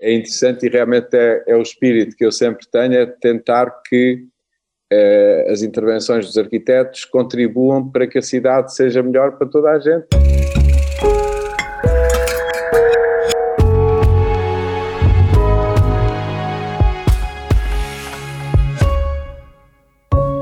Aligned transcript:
é 0.00 0.12
interessante 0.12 0.66
e 0.66 0.68
realmente 0.68 1.14
é, 1.14 1.44
é, 1.46 1.56
o 1.56 1.62
espírito 1.62 2.16
que 2.16 2.24
eu 2.24 2.32
sempre 2.32 2.66
tenho, 2.70 2.94
é 2.94 3.06
tentar 3.06 3.82
que 3.86 4.24
eh, 4.90 5.46
as 5.50 5.62
intervenções 5.62 6.24
dos 6.24 6.38
arquitetos 6.38 7.04
contribuam 7.04 7.90
para 7.90 8.06
que 8.06 8.18
a 8.18 8.22
cidade 8.22 8.74
seja 8.74 9.02
melhor 9.02 9.36
para 9.36 9.46
toda 9.46 9.70
a 9.70 9.78
gente. 9.78 10.06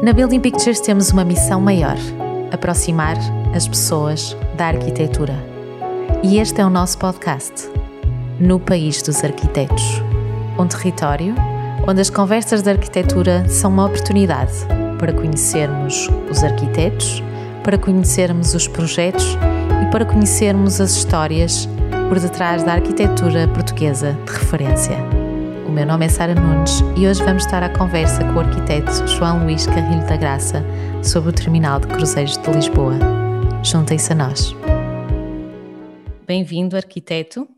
Na 0.06 0.12
Building 0.12 0.38
Pictures 0.38 0.78
temos 0.78 1.10
uma 1.10 1.24
missão 1.24 1.60
maior: 1.60 1.96
aproximar 2.52 3.16
as 3.52 3.66
pessoas 3.66 4.36
da 4.56 4.66
arquitetura. 4.66 5.34
E 6.22 6.38
este 6.38 6.60
é 6.60 6.64
o 6.64 6.70
nosso 6.70 6.96
podcast, 6.98 7.68
No 8.38 8.60
País 8.60 9.02
dos 9.02 9.24
Arquitetos 9.24 10.02
um 10.58 10.66
território 10.66 11.34
onde 11.86 12.00
as 12.00 12.10
conversas 12.10 12.62
de 12.62 12.70
arquitetura 12.70 13.48
são 13.48 13.70
uma 13.70 13.86
oportunidade 13.86 14.52
para 14.98 15.12
conhecermos 15.12 16.08
os 16.30 16.42
arquitetos, 16.42 17.22
para 17.62 17.78
conhecermos 17.78 18.54
os 18.54 18.66
projetos 18.66 19.36
e 19.82 19.90
para 19.90 20.04
conhecermos 20.04 20.80
as 20.80 20.96
histórias 20.96 21.68
por 22.08 22.18
detrás 22.18 22.62
da 22.62 22.74
arquitetura 22.74 23.46
portuguesa 23.48 24.18
de 24.26 24.32
referência. 24.32 24.96
O 25.66 25.70
meu 25.70 25.86
nome 25.86 26.06
é 26.06 26.08
Sara 26.08 26.34
Nunes 26.34 26.82
e 26.96 27.06
hoje 27.06 27.22
vamos 27.22 27.44
estar 27.44 27.62
à 27.62 27.68
conversa 27.68 28.24
com 28.24 28.34
o 28.34 28.40
arquiteto 28.40 29.06
João 29.06 29.44
Luís 29.44 29.66
Carrilho 29.66 30.06
da 30.06 30.16
Graça 30.16 30.64
sobre 31.02 31.30
o 31.30 31.32
terminal 31.32 31.78
de 31.80 31.86
cruzeiros 31.88 32.36
de 32.36 32.50
Lisboa. 32.50 32.98
Juntem-se 33.62 34.12
a 34.12 34.16
nós. 34.16 34.56
Bem-vindo, 36.26 36.76
arquiteto. 36.76 37.55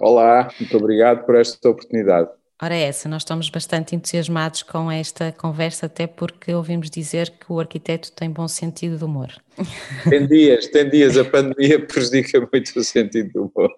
Olá, 0.00 0.48
muito 0.60 0.76
obrigado 0.76 1.26
por 1.26 1.34
esta 1.34 1.68
oportunidade. 1.68 2.28
Ora, 2.62 2.74
é 2.74 2.82
essa, 2.82 3.08
nós 3.08 3.22
estamos 3.22 3.50
bastante 3.50 3.96
entusiasmados 3.96 4.62
com 4.62 4.90
esta 4.90 5.32
conversa, 5.32 5.86
até 5.86 6.06
porque 6.06 6.52
ouvimos 6.54 6.88
dizer 6.88 7.30
que 7.30 7.52
o 7.52 7.58
arquiteto 7.58 8.12
tem 8.12 8.30
bom 8.30 8.46
sentido 8.46 8.96
de 8.96 9.04
humor. 9.04 9.28
Tem 10.08 10.26
dias, 10.26 10.68
tem 10.68 10.88
dias, 10.88 11.16
a 11.16 11.24
pandemia 11.24 11.78
prejudica 11.86 12.48
muito 12.52 12.78
o 12.78 12.84
sentido 12.84 13.32
do 13.32 13.52
humor. 13.54 13.72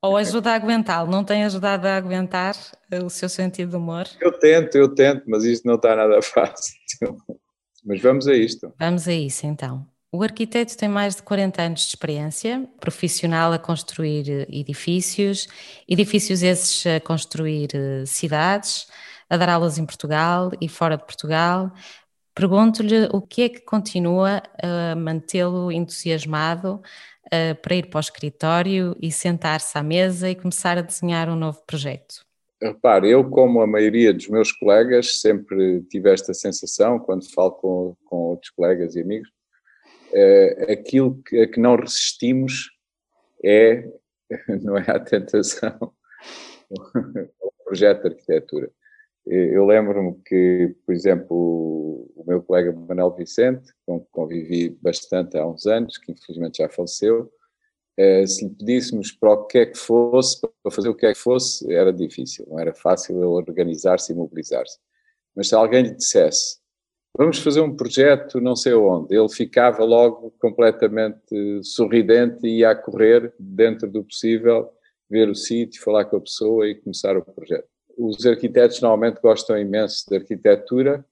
Ou 0.00 0.16
ajuda 0.16 0.52
a 0.52 0.54
aguentá-lo, 0.54 1.10
não 1.10 1.24
tem 1.24 1.44
ajudado 1.44 1.86
a 1.86 1.96
aguentar 1.96 2.54
o 3.02 3.10
seu 3.10 3.28
sentido 3.28 3.70
de 3.70 3.76
humor? 3.76 4.06
Eu 4.20 4.32
tento, 4.32 4.76
eu 4.76 4.88
tento, 4.94 5.24
mas 5.26 5.44
isto 5.44 5.66
não 5.66 5.74
está 5.74 5.96
nada 5.96 6.20
fácil. 6.22 6.76
Mas 7.84 8.00
vamos 8.00 8.28
a 8.28 8.34
isto. 8.34 8.72
Vamos 8.78 9.08
a 9.08 9.12
isso 9.12 9.46
então. 9.46 9.86
O 10.14 10.22
arquiteto 10.22 10.76
tem 10.76 10.88
mais 10.88 11.16
de 11.16 11.24
40 11.24 11.60
anos 11.60 11.80
de 11.80 11.88
experiência 11.88 12.68
profissional 12.78 13.52
a 13.52 13.58
construir 13.58 14.46
edifícios, 14.48 15.48
edifícios 15.88 16.40
esses 16.40 16.86
a 16.86 17.00
construir 17.00 17.70
eh, 17.74 18.06
cidades, 18.06 18.86
a 19.28 19.36
dar 19.36 19.48
aulas 19.48 19.76
em 19.76 19.84
Portugal 19.84 20.52
e 20.60 20.68
fora 20.68 20.96
de 20.96 21.02
Portugal. 21.02 21.72
Pergunto-lhe 22.32 23.08
o 23.12 23.20
que 23.20 23.42
é 23.42 23.48
que 23.48 23.62
continua 23.62 24.40
a 24.62 24.94
mantê-lo 24.94 25.72
entusiasmado 25.72 26.80
uh, 27.26 27.60
para 27.60 27.74
ir 27.74 27.90
para 27.90 27.98
o 27.98 28.00
escritório 28.00 28.96
e 29.02 29.10
sentar-se 29.10 29.76
à 29.76 29.82
mesa 29.82 30.30
e 30.30 30.36
começar 30.36 30.78
a 30.78 30.82
desenhar 30.82 31.28
um 31.28 31.34
novo 31.34 31.60
projeto? 31.66 32.24
Repare, 32.62 33.10
eu, 33.10 33.28
como 33.28 33.60
a 33.60 33.66
maioria 33.66 34.14
dos 34.14 34.28
meus 34.28 34.52
colegas, 34.52 35.20
sempre 35.20 35.82
tive 35.90 36.12
esta 36.12 36.32
sensação 36.32 37.00
quando 37.00 37.28
falo 37.32 37.50
com, 37.50 37.96
com 38.04 38.16
outros 38.16 38.50
colegas 38.50 38.94
e 38.94 39.00
amigos. 39.00 39.28
Uh, 40.14 40.70
aquilo 40.70 41.20
que, 41.24 41.40
a 41.40 41.48
que 41.48 41.58
não 41.58 41.74
resistimos 41.74 42.70
é, 43.44 43.84
não 44.62 44.78
é 44.78 44.84
a 44.88 45.00
tentação, 45.00 45.92
o 46.70 47.52
projeto 47.64 48.02
de 48.02 48.08
arquitetura. 48.08 48.70
Eu 49.26 49.64
lembro-me 49.64 50.14
que, 50.26 50.76
por 50.84 50.94
exemplo, 50.94 52.10
o 52.14 52.24
meu 52.26 52.42
colega 52.42 52.72
Manuel 52.72 53.14
Vicente, 53.16 53.72
com 53.86 53.98
que 53.98 54.06
convivi 54.10 54.68
bastante 54.68 55.38
há 55.38 55.46
uns 55.46 55.66
anos, 55.66 55.96
que 55.96 56.12
infelizmente 56.12 56.58
já 56.58 56.68
faleceu, 56.68 57.32
eh, 57.96 58.26
se 58.26 58.44
lhe 58.44 58.54
pedíssemos 58.54 59.12
para 59.12 59.32
o 59.32 59.46
que 59.46 59.58
é 59.58 59.66
que 59.66 59.78
fosse, 59.78 60.40
para 60.40 60.70
fazer 60.70 60.88
o 60.88 60.94
que 60.94 61.06
é 61.06 61.12
que 61.14 61.18
fosse, 61.18 61.72
era 61.72 61.92
difícil, 61.92 62.44
não 62.48 62.58
era 62.58 62.74
fácil 62.74 63.16
ele 63.16 63.24
organizar-se 63.24 64.12
e 64.12 64.14
mobilizar-se. 64.14 64.78
Mas 65.34 65.48
se 65.48 65.54
alguém 65.54 65.84
lhe 65.84 65.94
dissesse, 65.94 66.58
vamos 67.16 67.38
fazer 67.38 67.60
um 67.60 67.74
projeto 67.74 68.40
não 68.40 68.56
sei 68.56 68.74
onde, 68.74 69.14
ele 69.16 69.28
ficava 69.28 69.84
logo 69.84 70.32
completamente 70.40 71.62
sorridente 71.62 72.46
e 72.46 72.58
ia 72.58 72.70
a 72.70 72.76
correr 72.76 73.32
dentro 73.38 73.90
do 73.90 74.04
possível, 74.04 74.70
ver 75.08 75.28
o 75.28 75.34
sítio, 75.34 75.82
falar 75.82 76.04
com 76.06 76.16
a 76.16 76.20
pessoa 76.20 76.68
e 76.68 76.74
começar 76.74 77.16
o 77.16 77.24
projeto 77.24 77.68
os 77.96 78.24
arquitetos 78.26 78.80
normalmente 78.80 79.20
gostam 79.20 79.58
imenso 79.58 80.08
de 80.08 80.16
arquitetura, 80.16 81.04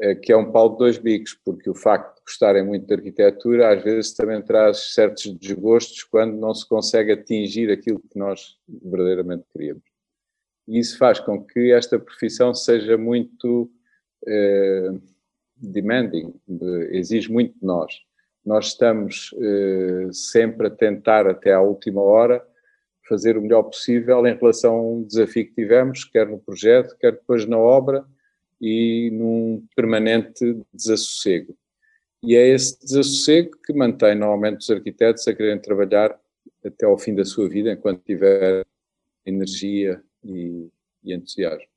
eh, 0.00 0.14
que 0.14 0.32
é 0.32 0.36
um 0.36 0.50
pau 0.50 0.70
de 0.70 0.78
dois 0.78 0.98
bicos, 0.98 1.34
porque 1.44 1.68
o 1.68 1.74
facto 1.74 2.16
de 2.16 2.22
gostarem 2.22 2.64
muito 2.64 2.86
de 2.86 2.94
arquitetura 2.94 3.72
às 3.74 3.82
vezes 3.82 4.14
também 4.14 4.40
traz 4.42 4.94
certos 4.94 5.26
desgostos 5.38 6.02
quando 6.04 6.36
não 6.36 6.54
se 6.54 6.66
consegue 6.68 7.12
atingir 7.12 7.70
aquilo 7.70 8.00
que 8.00 8.18
nós 8.18 8.56
verdadeiramente 8.68 9.44
queríamos. 9.52 9.84
E 10.68 10.78
isso 10.78 10.96
faz 10.98 11.18
com 11.18 11.44
que 11.44 11.72
esta 11.72 11.98
profissão 11.98 12.54
seja 12.54 12.96
muito 12.96 13.70
eh, 14.26 14.90
demanding, 15.68 16.34
exige 16.90 17.30
muito 17.30 17.58
de 17.58 17.64
nós. 17.64 17.94
Nós 18.44 18.68
estamos 18.68 19.34
eh, 19.40 20.08
sempre 20.12 20.68
a 20.68 20.70
tentar, 20.70 21.26
até 21.26 21.52
à 21.52 21.60
última 21.60 22.00
hora, 22.00 22.44
fazer 23.08 23.36
o 23.36 23.42
melhor 23.42 23.64
possível 23.64 24.26
em 24.26 24.36
relação 24.36 24.74
a 24.74 24.82
um 24.82 25.02
desafio 25.02 25.46
que 25.46 25.54
tivemos, 25.54 26.04
quer 26.04 26.28
no 26.28 26.38
projeto, 26.38 26.96
quer 26.98 27.12
depois 27.12 27.44
na 27.44 27.58
obra 27.58 28.04
e 28.60 29.10
num 29.12 29.66
permanente 29.74 30.56
desassossego. 30.72 31.56
E 32.22 32.36
é 32.36 32.48
esse 32.48 32.78
desassossego 32.80 33.50
que 33.64 33.72
mantém 33.72 34.14
normalmente 34.14 34.60
os 34.60 34.70
arquitetos 34.70 35.26
a 35.26 35.34
quererem 35.34 35.60
trabalhar 35.60 36.18
até 36.64 36.86
ao 36.86 36.98
fim 36.98 37.14
da 37.14 37.24
sua 37.24 37.48
vida, 37.48 37.72
enquanto 37.72 38.02
tiver 38.04 38.64
energia 39.24 40.02
e, 40.22 40.68
e 41.02 41.14
entusiasmo. 41.14 41.68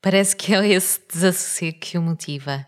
Parece 0.00 0.36
que 0.36 0.52
é 0.52 0.68
esse 0.68 1.00
desassossego 1.08 1.78
que 1.78 1.96
o 1.96 2.02
motiva. 2.02 2.66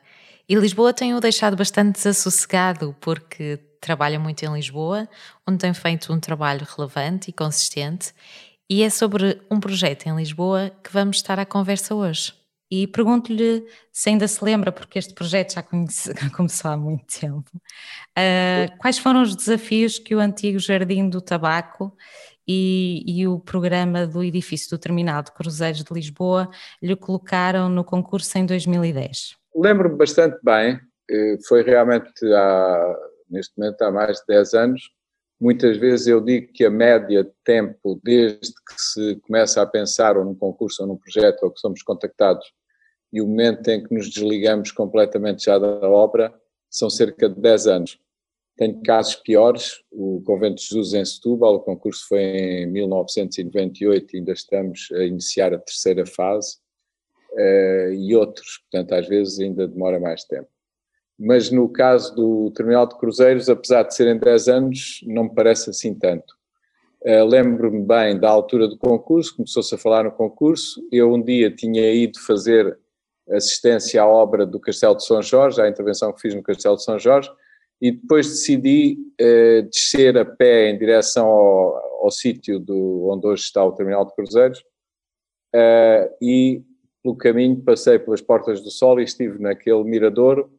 E 0.48 0.54
Lisboa 0.54 0.92
tem-o 0.92 1.20
deixado 1.20 1.56
bastante 1.56 1.94
desassossegado, 1.96 2.94
porque 3.00 3.58
trabalha 3.80 4.18
muito 4.18 4.42
em 4.44 4.52
Lisboa, 4.52 5.08
onde 5.48 5.58
tem 5.58 5.72
feito 5.72 6.12
um 6.12 6.20
trabalho 6.20 6.66
relevante 6.76 7.30
e 7.30 7.32
consistente, 7.32 8.12
e 8.68 8.82
é 8.82 8.90
sobre 8.90 9.40
um 9.50 9.58
projeto 9.58 10.06
em 10.06 10.16
Lisboa 10.16 10.70
que 10.82 10.92
vamos 10.92 11.16
estar 11.16 11.38
à 11.38 11.46
conversa 11.46 11.94
hoje. 11.94 12.32
E 12.70 12.86
pergunto-lhe 12.86 13.64
se 13.92 14.08
ainda 14.08 14.26
se 14.26 14.44
lembra, 14.44 14.72
porque 14.72 14.98
este 14.98 15.14
projeto 15.14 15.54
já 15.54 15.62
conhece, 15.62 16.12
começou 16.34 16.70
há 16.70 16.76
muito 16.76 17.06
tempo, 17.06 17.50
uh, 17.56 18.78
quais 18.78 18.98
foram 18.98 19.22
os 19.22 19.36
desafios 19.36 19.98
que 19.98 20.14
o 20.14 20.20
antigo 20.20 20.58
Jardim 20.58 21.08
do 21.08 21.20
Tabaco 21.20 21.96
e, 22.46 23.02
e, 23.06 23.26
o 23.26 23.38
programa 23.38 24.06
do 24.06 24.22
edifício 24.22 24.68
do 24.70 24.78
Terminal 24.78 25.22
de 25.22 25.32
Cruzeiros 25.32 25.82
de 25.82 25.94
Lisboa 25.94 26.50
lhe 26.82 26.96
colocaram 26.96 27.68
no 27.68 27.84
concurso 27.84 28.36
em 28.36 28.44
2010? 28.44 29.43
Lembro-me 29.54 29.96
bastante 29.96 30.38
bem, 30.42 30.80
eh, 31.10 31.38
foi 31.46 31.62
realmente 31.62 32.10
há 32.32 32.96
neste 33.30 33.56
momento 33.56 33.82
há 33.82 33.90
mais 33.90 34.18
de 34.18 34.26
10 34.28 34.54
anos. 34.54 34.82
Muitas 35.40 35.76
vezes 35.76 36.06
eu 36.06 36.20
digo 36.20 36.52
que 36.52 36.64
a 36.64 36.70
média 36.70 37.24
de 37.24 37.32
tempo, 37.44 38.00
desde 38.02 38.52
que 38.52 38.74
se 38.76 39.16
começa 39.16 39.60
a 39.60 39.66
pensar 39.66 40.16
ou 40.16 40.24
num 40.24 40.34
concurso 40.34 40.82
ou 40.82 40.88
num 40.88 40.96
projeto 40.96 41.42
ou 41.42 41.50
que 41.50 41.60
somos 41.60 41.82
contactados, 41.82 42.46
e 43.12 43.20
o 43.20 43.26
momento 43.26 43.68
em 43.68 43.82
que 43.82 43.94
nos 43.94 44.10
desligamos 44.10 44.72
completamente 44.72 45.44
já 45.44 45.58
da 45.58 45.88
obra, 45.88 46.34
são 46.70 46.90
cerca 46.90 47.28
de 47.28 47.40
10 47.40 47.66
anos. 47.66 47.98
Tenho 48.56 48.80
casos 48.82 49.16
piores, 49.16 49.82
o 49.90 50.22
Convento 50.24 50.56
de 50.56 50.68
Jesus 50.68 50.94
em 50.94 51.04
Setúbal, 51.04 51.56
o 51.56 51.60
concurso 51.60 52.06
foi 52.08 52.22
em 52.22 52.66
1998 52.66 54.14
e 54.14 54.18
ainda 54.18 54.32
estamos 54.32 54.88
a 54.92 55.04
iniciar 55.04 55.52
a 55.52 55.58
terceira 55.58 56.06
fase, 56.06 56.58
uh, 57.34 57.92
e 57.92 58.14
outros, 58.16 58.58
portanto 58.58 58.92
às 58.92 59.06
vezes 59.06 59.38
ainda 59.38 59.68
demora 59.68 60.00
mais 60.00 60.24
tempo 60.24 60.48
mas 61.18 61.50
no 61.50 61.68
caso 61.68 62.14
do 62.14 62.50
terminal 62.50 62.86
de 62.86 62.98
cruzeiros, 62.98 63.48
apesar 63.48 63.84
de 63.84 63.94
serem 63.94 64.18
10 64.18 64.48
anos, 64.48 65.00
não 65.06 65.24
me 65.24 65.34
parece 65.34 65.70
assim 65.70 65.94
tanto. 65.94 66.34
Uh, 67.02 67.24
Lembro-me 67.24 67.82
bem 67.82 68.18
da 68.18 68.30
altura 68.30 68.66
do 68.66 68.78
concurso, 68.78 69.36
começou-se 69.36 69.74
a 69.74 69.78
falar 69.78 70.04
no 70.04 70.12
concurso, 70.12 70.80
eu 70.90 71.12
um 71.12 71.22
dia 71.22 71.50
tinha 71.50 71.92
ido 71.92 72.18
fazer 72.20 72.78
assistência 73.30 74.02
à 74.02 74.06
obra 74.06 74.44
do 74.44 74.58
Castelo 74.58 74.96
de 74.96 75.04
São 75.04 75.22
Jorge, 75.22 75.60
à 75.60 75.68
intervenção 75.68 76.12
que 76.12 76.20
fiz 76.20 76.34
no 76.34 76.42
Castelo 76.42 76.76
de 76.76 76.84
São 76.84 76.98
Jorge, 76.98 77.30
e 77.80 77.92
depois 77.92 78.28
decidi 78.28 78.96
uh, 79.20 79.62
descer 79.68 80.16
a 80.16 80.24
pé 80.24 80.70
em 80.70 80.78
direção 80.78 81.26
ao, 81.26 82.04
ao 82.04 82.10
sítio 82.10 82.64
onde 83.10 83.26
hoje 83.26 83.42
está 83.42 83.64
o 83.64 83.72
terminal 83.72 84.04
de 84.04 84.14
cruzeiros, 84.14 84.64
e 86.20 86.64
pelo 87.04 87.16
caminho 87.16 87.60
passei 87.60 87.98
pelas 87.98 88.22
Portas 88.22 88.62
do 88.62 88.70
Sol 88.70 88.98
e 88.98 89.04
estive 89.04 89.38
naquele 89.38 89.84
miradouro, 89.84 90.50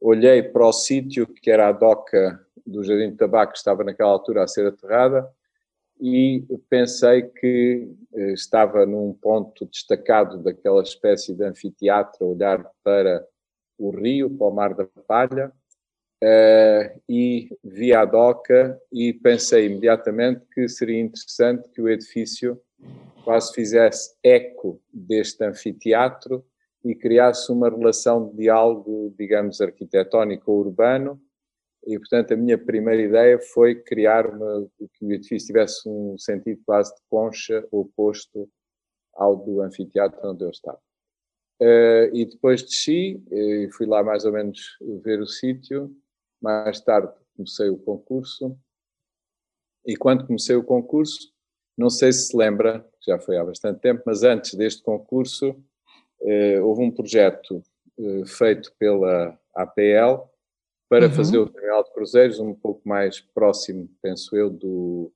olhei 0.00 0.40
para 0.40 0.64
o 0.64 0.72
sítio 0.72 1.26
que 1.26 1.50
era 1.50 1.66
a 1.66 1.72
doca 1.72 2.40
do 2.64 2.84
Jardim 2.84 3.10
de 3.10 3.16
Tabaco, 3.16 3.52
que 3.52 3.58
estava 3.58 3.82
naquela 3.82 4.10
altura 4.10 4.44
a 4.44 4.46
ser 4.46 4.68
aterrada, 4.68 5.28
e 6.00 6.46
pensei 6.70 7.22
que 7.22 7.92
eh, 8.14 8.32
estava 8.32 8.86
num 8.86 9.12
ponto 9.12 9.66
destacado 9.66 10.38
daquela 10.38 10.82
espécie 10.82 11.34
de 11.34 11.44
anfiteatro, 11.44 12.24
olhar 12.24 12.70
para 12.84 13.26
o 13.76 13.90
rio, 13.90 14.30
para 14.30 14.46
o 14.46 14.54
Mar 14.54 14.74
da 14.74 14.86
Palha, 15.06 15.52
uh, 16.22 17.00
e 17.08 17.50
vi 17.64 17.92
a 17.92 18.04
doca 18.04 18.80
e 18.92 19.12
pensei 19.12 19.66
imediatamente 19.66 20.46
que 20.54 20.68
seria 20.68 21.00
interessante 21.00 21.68
que 21.70 21.82
o 21.82 21.88
edifício 21.88 22.60
quase 23.24 23.52
fizesse 23.52 24.16
eco 24.22 24.80
deste 24.92 25.44
anfiteatro 25.44 26.44
e 26.84 26.94
criasse 26.94 27.52
uma 27.52 27.68
relação 27.68 28.28
de 28.28 28.36
diálogo, 28.36 29.14
digamos, 29.16 29.60
arquitetónico 29.60 30.50
urbano. 30.52 31.20
E, 31.86 31.98
portanto, 31.98 32.32
a 32.34 32.36
minha 32.36 32.58
primeira 32.58 33.02
ideia 33.02 33.38
foi 33.38 33.74
criar 33.74 34.26
uma, 34.26 34.68
que 34.94 35.04
o 35.04 35.12
edifício 35.12 35.48
tivesse 35.48 35.88
um 35.88 36.16
sentido 36.18 36.60
quase 36.64 36.94
de 36.94 37.00
concha 37.08 37.66
oposto 37.70 38.50
ao 39.14 39.36
do 39.36 39.60
anfiteatro 39.60 40.18
onde 40.28 40.44
eu 40.44 40.50
estava. 40.50 40.78
Uh, 41.60 42.08
e 42.14 42.24
depois 42.24 42.62
desci, 42.62 43.22
e 43.30 43.68
fui 43.72 43.86
lá 43.86 44.02
mais 44.02 44.24
ou 44.24 44.32
menos 44.32 44.78
ver 45.02 45.20
o 45.20 45.26
sítio. 45.26 45.94
Mais 46.40 46.80
tarde 46.80 47.12
comecei 47.36 47.68
o 47.68 47.76
concurso. 47.76 48.58
E 49.86 49.96
quando 49.96 50.26
comecei 50.26 50.56
o 50.56 50.64
concurso, 50.64 51.32
não 51.76 51.90
sei 51.90 52.12
se 52.12 52.28
se 52.28 52.36
lembra, 52.36 52.84
já 53.06 53.18
foi 53.18 53.36
há 53.36 53.44
bastante 53.44 53.80
tempo, 53.80 54.02
mas 54.06 54.22
antes 54.22 54.54
deste 54.54 54.82
concurso, 54.82 55.50
uh, 55.50 56.64
houve 56.64 56.82
um 56.82 56.90
projeto 56.90 57.62
uh, 57.98 58.26
feito 58.26 58.72
pela 58.78 59.38
APL 59.54 60.28
para 60.88 61.06
uhum. 61.06 61.12
fazer 61.12 61.38
o 61.38 61.48
terminal 61.48 61.84
de 61.84 61.92
cruzeiros 61.92 62.40
um 62.40 62.54
pouco 62.54 62.86
mais 62.86 63.20
próximo, 63.20 63.88
penso 64.02 64.36
eu, 64.36 64.50
do, 64.50 65.12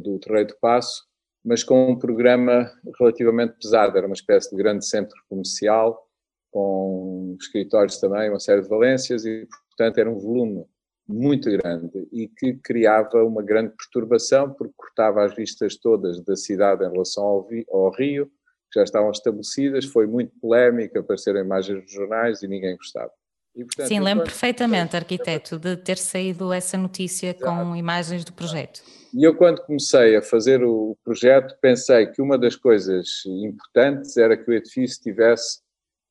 do 0.00 0.20
Terreiro 0.20 0.50
de 0.50 0.60
Passo, 0.60 1.04
mas 1.44 1.64
com 1.64 1.90
um 1.90 1.98
programa 1.98 2.72
relativamente 2.98 3.56
pesado. 3.60 3.98
Era 3.98 4.06
uma 4.06 4.14
espécie 4.14 4.50
de 4.50 4.56
grande 4.56 4.86
centro 4.86 5.16
comercial, 5.28 6.08
com 6.50 7.36
escritórios 7.40 7.98
também, 7.98 8.30
uma 8.30 8.38
série 8.38 8.62
de 8.62 8.68
valências, 8.68 9.26
e, 9.26 9.46
portanto, 9.68 9.98
era 9.98 10.08
um 10.08 10.18
volume 10.18 10.64
muito 11.06 11.50
grande 11.50 12.08
e 12.12 12.28
que 12.28 12.54
criava 12.54 13.22
uma 13.24 13.42
grande 13.42 13.74
perturbação, 13.76 14.52
porque 14.52 14.74
cortava 14.76 15.24
as 15.24 15.34
vistas 15.34 15.76
todas 15.76 16.22
da 16.24 16.36
cidade 16.36 16.84
em 16.84 16.90
relação 16.90 17.24
ao, 17.24 17.48
ao 17.70 17.90
Rio, 17.90 18.26
que 18.72 18.78
já 18.80 18.84
estavam 18.84 19.10
estabelecidas. 19.10 19.84
Foi 19.84 20.06
muito 20.06 20.32
polémica, 20.40 21.00
apareceram 21.00 21.40
imagens 21.40 21.82
nos 21.82 21.92
jornais 21.92 22.42
e 22.42 22.48
ninguém 22.48 22.76
gostava. 22.76 23.10
E, 23.54 23.64
portanto, 23.64 23.86
Sim, 23.86 24.00
lembro 24.00 24.24
perfeitamente, 24.24 24.96
arquiteto, 24.96 25.58
de 25.58 25.76
ter 25.76 25.96
saído 25.96 26.52
essa 26.52 26.76
notícia 26.76 27.28
Exato. 27.28 27.44
com 27.44 27.76
imagens 27.76 28.24
do 28.24 28.32
projeto. 28.32 28.82
E 29.14 29.22
eu, 29.22 29.36
quando 29.36 29.62
comecei 29.62 30.16
a 30.16 30.22
fazer 30.22 30.64
o 30.64 30.96
projeto, 31.04 31.56
pensei 31.60 32.06
que 32.08 32.20
uma 32.20 32.36
das 32.36 32.56
coisas 32.56 33.22
importantes 33.26 34.16
era 34.16 34.36
que 34.36 34.50
o 34.50 34.52
edifício 34.52 35.00
tivesse 35.00 35.60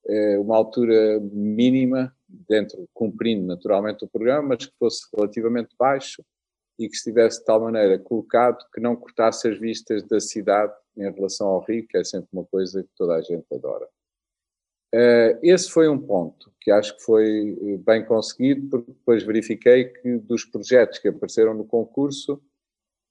eh, 0.07 0.37
uma 0.39 0.55
altura 0.55 1.19
mínima, 1.33 2.15
dentro, 2.47 2.87
cumprindo 2.93 3.45
naturalmente 3.45 4.03
o 4.03 4.07
programa, 4.07 4.49
mas 4.49 4.65
que 4.65 4.73
fosse 4.77 5.07
relativamente 5.15 5.75
baixo 5.77 6.23
e 6.77 6.87
que 6.87 6.95
estivesse 6.95 7.39
de 7.39 7.45
tal 7.45 7.61
maneira 7.61 7.99
colocado 7.99 8.65
que 8.73 8.81
não 8.81 8.95
cortasse 8.95 9.47
as 9.47 9.59
vistas 9.59 10.03
da 10.03 10.19
cidade 10.19 10.73
em 10.97 11.11
relação 11.11 11.47
ao 11.47 11.63
rio, 11.63 11.87
que 11.87 11.97
é 11.97 12.03
sempre 12.03 12.29
uma 12.33 12.45
coisa 12.45 12.83
que 12.83 12.89
toda 12.95 13.15
a 13.15 13.21
gente 13.21 13.45
adora. 13.53 13.87
Uh, 14.93 15.39
esse 15.41 15.71
foi 15.71 15.89
um 15.89 15.99
ponto 15.99 16.51
que 16.61 16.69
acho 16.69 16.95
que 16.95 17.03
foi 17.03 17.57
eh, 17.61 17.77
bem 17.77 18.05
conseguido, 18.05 18.69
porque 18.69 18.91
depois 18.91 19.23
verifiquei 19.23 19.85
que 19.85 20.17
dos 20.19 20.45
projetos 20.45 20.99
que 20.99 21.07
apareceram 21.07 21.55
no 21.55 21.65
concurso, 21.65 22.39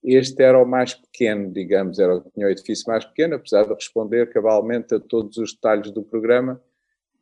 este 0.02 0.42
era 0.42 0.62
o 0.62 0.64
mais 0.64 0.94
pequeno, 0.94 1.52
digamos, 1.52 1.98
era, 1.98 2.20
tinha 2.34 2.46
o 2.46 2.50
edifício 2.50 2.84
mais 2.86 3.04
pequeno, 3.04 3.34
apesar 3.34 3.64
de 3.64 3.74
responder 3.74 4.30
cabalmente 4.32 4.94
a 4.94 5.00
todos 5.00 5.36
os 5.36 5.54
detalhes 5.54 5.90
do 5.90 6.02
programa, 6.02 6.62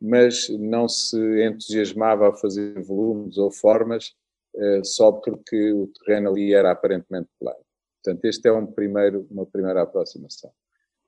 mas 0.01 0.49
não 0.49 0.89
se 0.89 1.17
entusiasmava 1.45 2.29
a 2.29 2.33
fazer 2.33 2.81
volumes 2.81 3.37
ou 3.37 3.51
formas 3.51 4.15
uh, 4.55 4.83
só 4.83 5.11
porque 5.11 5.71
o 5.71 5.87
terreno 5.87 6.29
ali 6.29 6.53
era 6.53 6.71
aparentemente 6.71 7.29
plano. 7.39 7.59
Portanto, 8.03 8.25
este 8.25 8.47
é 8.47 8.51
um 8.51 8.65
primeiro, 8.65 9.27
uma 9.29 9.45
primeira 9.45 9.83
aproximação. 9.83 10.51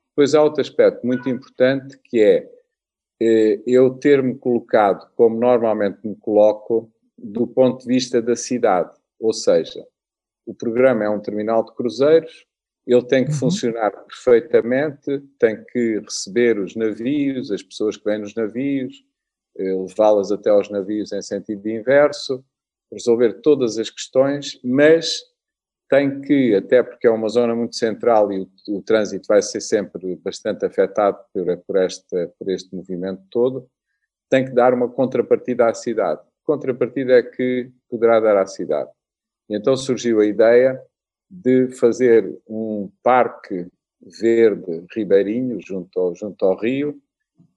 Depois 0.10 0.36
há 0.36 0.44
outro 0.44 0.62
aspecto 0.62 1.06
muito 1.06 1.28
importante 1.28 2.00
que 2.04 2.22
é 2.22 2.48
eh, 3.19 3.62
eu 3.66 3.95
ter-me 3.95 4.38
colocado 4.38 5.10
como 5.16 5.39
normalmente 5.39 6.07
me 6.07 6.16
coloco 6.16 6.92
do 7.18 7.48
ponto 7.48 7.81
de 7.81 7.88
vista 7.88 8.22
da 8.22 8.36
cidade, 8.36 8.92
ou 9.19 9.34
seja, 9.34 9.84
o 10.46 10.54
programa 10.54 11.04
é 11.04 11.10
um 11.10 11.19
terminal 11.19 11.63
de 11.63 11.74
cruzeiros, 11.74 12.46
ele 12.85 13.06
tem 13.06 13.24
que 13.24 13.31
uhum. 13.31 13.38
funcionar 13.38 13.91
perfeitamente, 13.91 15.19
tem 15.39 15.63
que 15.63 16.00
receber 16.00 16.59
os 16.59 16.75
navios, 16.75 17.51
as 17.51 17.63
pessoas 17.63 17.95
que 17.95 18.03
vêm 18.03 18.19
nos 18.19 18.35
navios, 18.35 19.03
eh, 19.57 19.74
levá-las 19.74 20.31
até 20.31 20.50
aos 20.50 20.69
navios 20.69 21.12
em 21.13 21.21
sentido 21.21 21.68
inverso, 21.68 22.44
resolver 22.91 23.41
todas 23.41 23.77
as 23.77 23.89
questões, 23.89 24.59
mas 24.63 25.21
tem 25.89 26.21
que, 26.21 26.56
até 26.56 26.81
porque 26.81 27.07
é 27.07 27.12
uma 27.12 27.30
zona 27.30 27.56
muito 27.56 27.75
central 27.75 28.31
e 28.31 28.39
o, 28.39 28.50
o 28.69 28.81
trânsito 28.81 29.27
vai 29.27 29.41
ser 29.41 29.62
sempre 29.62 30.15
bastante 30.18 30.65
afetado 30.65 31.18
por, 31.33 31.57
por, 31.57 31.75
esta, 31.77 32.33
por 32.38 32.50
este 32.50 32.75
movimento 32.75 33.21
todo, 33.29 33.69
tem 34.29 34.44
que 34.44 34.51
dar 34.51 34.74
uma 34.74 34.89
contrapartida 34.89 35.68
à 35.68 35.74
cidade. 35.74 36.21
contrapartida 36.44 37.13
é 37.13 37.24
que 37.24 37.71
poderá 37.89 38.19
dar 38.19 38.38
à 38.38 38.45
cidade. 38.45 38.89
E 39.50 39.56
então 39.56 39.77
surgiu 39.77 40.19
a 40.19 40.25
ideia 40.25 40.81
de 41.33 41.69
fazer 41.69 42.39
um 42.47 42.91
parque 43.01 43.65
verde 44.00 44.85
ribeirinho 44.94 45.59
junto 45.59 46.00
ao, 46.00 46.13
junto 46.13 46.45
ao 46.45 46.56
rio, 46.56 47.01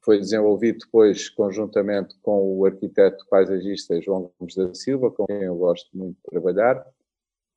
foi 0.02 0.18
desenvolvido 0.18 0.78
depois 0.78 1.28
conjuntamente 1.28 2.16
com 2.22 2.56
o 2.56 2.64
arquiteto 2.64 3.26
paisagista 3.28 4.00
João 4.00 4.30
Gomes 4.38 4.54
da 4.54 4.72
Silva, 4.72 5.10
com 5.10 5.26
quem 5.26 5.42
eu 5.42 5.56
gosto 5.56 5.90
muito 5.92 6.16
de 6.16 6.22
trabalhar, 6.30 6.86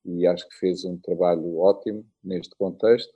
e 0.03 0.27
acho 0.27 0.49
que 0.49 0.57
fez 0.57 0.83
um 0.83 0.97
trabalho 0.97 1.57
ótimo 1.57 2.05
neste 2.21 2.53
contexto. 2.55 3.13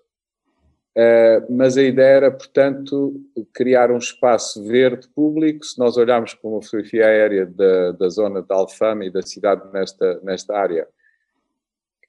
Uh, 0.95 1.51
mas 1.51 1.75
a 1.75 1.81
ideia 1.81 2.17
era, 2.17 2.31
portanto, 2.31 3.19
criar 3.51 3.91
um 3.91 3.97
espaço 3.97 4.63
verde 4.63 5.09
público. 5.09 5.65
Se 5.65 5.79
nós 5.79 5.97
olharmos 5.97 6.35
para 6.35 6.49
uma 6.49 6.61
fotografia 6.61 7.07
aérea 7.07 7.47
da, 7.47 7.93
da 7.93 8.09
zona 8.09 8.43
de 8.43 8.53
Alfama 8.53 9.03
e 9.03 9.11
da 9.11 9.23
cidade 9.23 9.67
nesta, 9.73 10.21
nesta 10.21 10.55
área, 10.55 10.87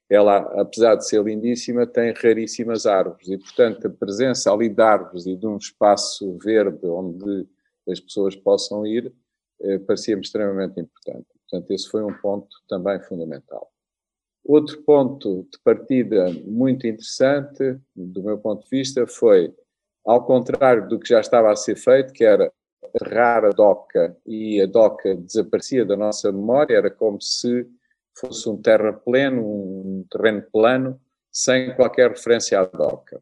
ela, 0.09 0.37
apesar 0.61 0.95
de 0.95 1.07
ser 1.07 1.23
lindíssima, 1.23 1.87
tem 1.87 2.13
raríssimas 2.13 2.85
árvores 2.85 3.27
e, 3.27 3.37
portanto, 3.37 3.87
a 3.87 3.89
presença 3.89 4.51
ali 4.51 4.69
de 4.69 4.81
árvores 4.81 5.25
e 5.25 5.35
de 5.35 5.47
um 5.47 5.57
espaço 5.57 6.37
verde 6.43 6.85
onde 6.87 7.47
as 7.87 7.99
pessoas 7.99 8.35
possam 8.35 8.85
ir 8.85 9.13
eh, 9.61 9.79
parecia-me 9.79 10.21
extremamente 10.21 10.79
importante. 10.79 11.27
Portanto, 11.49 11.71
esse 11.71 11.89
foi 11.89 12.03
um 12.03 12.13
ponto 12.13 12.47
também 12.67 12.99
fundamental. 13.01 13.71
Outro 14.43 14.81
ponto 14.83 15.47
de 15.51 15.59
partida 15.63 16.29
muito 16.45 16.85
interessante, 16.85 17.79
do 17.95 18.23
meu 18.23 18.37
ponto 18.37 18.63
de 18.63 18.69
vista, 18.69 19.07
foi, 19.07 19.53
ao 20.05 20.23
contrário 20.25 20.87
do 20.87 20.99
que 20.99 21.09
já 21.09 21.19
estava 21.19 21.51
a 21.51 21.55
ser 21.55 21.75
feito, 21.75 22.13
que 22.13 22.23
era 22.23 22.51
errar 23.01 23.45
a 23.45 23.49
DOCA 23.49 24.15
e 24.25 24.61
a 24.61 24.65
DOCA 24.65 25.15
desaparecia 25.15 25.85
da 25.85 25.97
nossa 25.97 26.31
memória, 26.31 26.75
era 26.75 26.91
como 26.91 27.19
se 27.19 27.67
fosse 28.19 28.47
um 28.49 28.61
terrapleno, 28.61 29.41
um 29.41 30.05
terreno 30.09 30.43
plano, 30.51 30.99
sem 31.31 31.75
qualquer 31.75 32.09
referência 32.09 32.59
à 32.59 32.65
DOCA. 32.65 33.21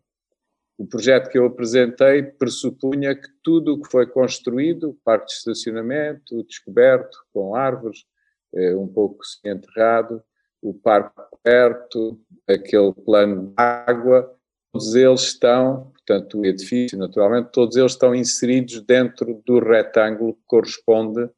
O 0.77 0.85
projeto 0.85 1.29
que 1.29 1.38
eu 1.38 1.45
apresentei 1.45 2.23
pressupunha 2.23 3.15
que 3.15 3.27
tudo 3.43 3.73
o 3.73 3.81
que 3.81 3.89
foi 3.89 4.07
construído, 4.07 4.97
parque 5.03 5.27
de 5.27 5.33
estacionamento, 5.33 6.43
descoberto, 6.43 7.17
com 7.33 7.55
árvores, 7.55 8.05
eh, 8.53 8.75
um 8.75 8.88
pouco 8.88 9.19
enterrado, 9.45 10.23
o 10.62 10.73
parque 10.73 11.21
perto, 11.43 12.19
aquele 12.47 12.93
plano 12.93 13.47
de 13.47 13.53
água, 13.57 14.33
todos 14.71 14.95
eles 14.95 15.21
estão, 15.21 15.91
portanto, 15.91 16.39
o 16.39 16.45
edifício, 16.45 16.97
naturalmente, 16.97 17.51
todos 17.51 17.75
eles 17.75 17.91
estão 17.91 18.15
inseridos 18.15 18.81
dentro 18.81 19.41
do 19.45 19.59
retângulo 19.59 20.33
que 20.33 20.41
corresponde 20.47 21.29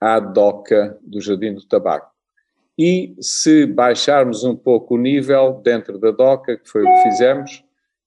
à 0.00 0.18
doca 0.18 0.98
do 1.02 1.20
Jardim 1.20 1.54
do 1.54 1.66
Tabaco. 1.66 2.11
E 2.78 3.14
se 3.20 3.66
baixarmos 3.66 4.44
um 4.44 4.56
pouco 4.56 4.94
o 4.94 4.98
nível 4.98 5.60
dentro 5.62 5.98
da 5.98 6.10
doca, 6.10 6.56
que 6.56 6.68
foi 6.68 6.82
o 6.82 6.86
que 6.86 7.02
fizemos, 7.02 7.64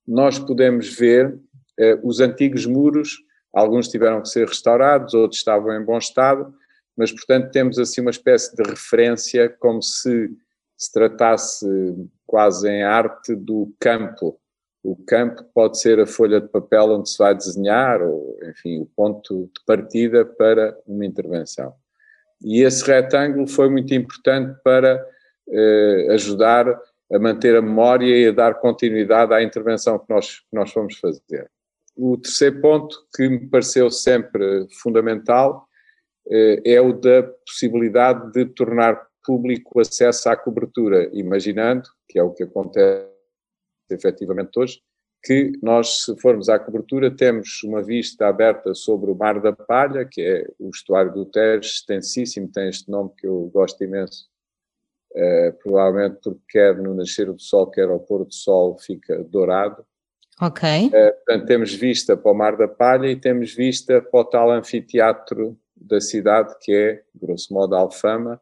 nós 0.07 0.39
podemos 0.39 0.89
ver 0.97 1.37
eh, 1.79 1.99
os 2.03 2.19
antigos 2.19 2.65
muros, 2.65 3.17
alguns 3.53 3.87
tiveram 3.87 4.21
que 4.21 4.29
ser 4.29 4.47
restaurados, 4.47 5.13
outros 5.13 5.39
estavam 5.39 5.73
em 5.73 5.83
bom 5.83 5.97
estado, 5.97 6.53
mas, 6.97 7.11
portanto, 7.11 7.51
temos 7.51 7.77
assim 7.77 8.01
uma 8.01 8.11
espécie 8.11 8.55
de 8.55 8.63
referência, 8.63 9.49
como 9.49 9.81
se 9.81 10.29
se 10.77 10.91
tratasse 10.91 11.65
quase 12.25 12.69
em 12.69 12.83
arte 12.83 13.35
do 13.35 13.73
campo. 13.79 14.39
O 14.83 14.95
campo 14.95 15.43
pode 15.53 15.79
ser 15.79 15.99
a 15.99 16.05
folha 16.05 16.39
de 16.39 16.47
papel 16.47 16.91
onde 16.91 17.09
se 17.09 17.17
vai 17.17 17.33
desenhar, 17.33 18.01
ou, 18.01 18.37
enfim, 18.43 18.81
o 18.81 18.85
ponto 18.85 19.45
de 19.45 19.65
partida 19.65 20.25
para 20.25 20.77
uma 20.85 21.05
intervenção. 21.05 21.73
E 22.45 22.61
esse 22.61 22.85
retângulo 22.85 23.47
foi 23.47 23.67
muito 23.67 23.91
importante 23.95 24.55
para 24.63 25.03
eh, 25.49 26.07
ajudar 26.11 26.67
a 27.11 27.19
manter 27.19 27.55
a 27.55 27.61
memória 27.61 28.15
e 28.15 28.27
a 28.27 28.31
dar 28.31 28.53
continuidade 28.59 29.33
à 29.33 29.41
intervenção 29.41 29.97
que 29.97 30.05
nós, 30.07 30.41
que 30.41 30.55
nós 30.55 30.71
fomos 30.71 30.95
fazer. 30.99 31.49
O 31.97 32.15
terceiro 32.17 32.61
ponto 32.61 32.95
que 33.15 33.27
me 33.27 33.49
pareceu 33.49 33.89
sempre 33.89 34.67
fundamental 34.79 35.67
eh, 36.29 36.61
é 36.63 36.79
o 36.79 36.93
da 36.93 37.23
possibilidade 37.23 38.31
de 38.31 38.45
tornar 38.45 39.07
público 39.25 39.79
o 39.79 39.81
acesso 39.81 40.29
à 40.29 40.37
cobertura, 40.37 41.09
imaginando, 41.13 41.89
que 42.07 42.19
é 42.19 42.23
o 42.23 42.31
que 42.31 42.43
acontece 42.43 43.09
efetivamente 43.89 44.51
hoje, 44.55 44.81
que 45.25 45.53
nós, 45.59 46.03
se 46.05 46.15
formos 46.21 46.49
à 46.49 46.59
cobertura, 46.59 47.09
temos 47.09 47.63
uma 47.63 47.81
vista 47.81 48.27
aberta 48.27 48.75
sobre 48.75 49.09
o 49.09 49.15
Mar 49.15 49.41
da 49.41 49.51
Palha, 49.51 50.05
que 50.05 50.21
é 50.21 50.47
o 50.59 50.69
estuário 50.69 51.11
do 51.11 51.25
Tejo, 51.25 51.67
extensíssimo, 51.67 52.47
tem 52.47 52.69
este 52.69 52.91
nome 52.91 53.09
que 53.17 53.25
eu 53.25 53.49
gosto 53.51 53.83
imenso, 53.83 54.29
uh, 55.15 55.51
provavelmente 55.63 56.19
porque 56.23 56.41
quer 56.47 56.77
no 56.77 56.93
nascer 56.93 57.25
do 57.25 57.41
sol, 57.41 57.71
quer 57.71 57.89
ao 57.89 57.99
pôr 57.99 58.23
do 58.23 58.31
sol, 58.31 58.77
fica 58.77 59.23
dourado. 59.23 59.83
Ok. 60.39 60.87
Uh, 60.87 60.91
portanto, 60.91 61.45
temos 61.47 61.73
vista 61.73 62.15
para 62.15 62.31
o 62.31 62.35
Mar 62.35 62.55
da 62.55 62.67
Palha 62.67 63.07
e 63.07 63.15
temos 63.15 63.51
vista 63.51 63.99
para 64.03 64.19
o 64.19 64.25
tal 64.25 64.51
anfiteatro 64.51 65.57
da 65.75 65.99
cidade, 65.99 66.55
que 66.61 66.71
é, 66.71 67.03
grosso 67.15 67.51
modo, 67.51 67.75
Alfama, 67.75 68.39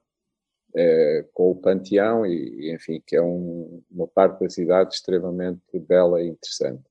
eh, 0.75 1.25
com 1.33 1.51
o 1.51 1.55
Panteão 1.55 2.25
e, 2.25 2.73
enfim, 2.73 3.01
que 3.05 3.15
é 3.15 3.21
um, 3.21 3.81
uma 3.91 4.07
parte 4.07 4.39
da 4.39 4.49
cidade 4.49 4.95
extremamente 4.95 5.61
bela 5.87 6.21
e 6.21 6.27
interessante. 6.27 6.83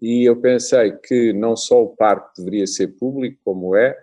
E 0.00 0.28
eu 0.28 0.40
pensei 0.40 0.92
que 0.92 1.32
não 1.32 1.56
só 1.56 1.82
o 1.82 1.96
parque 1.96 2.38
deveria 2.38 2.66
ser 2.66 2.88
público, 2.88 3.40
como 3.44 3.74
é, 3.74 3.96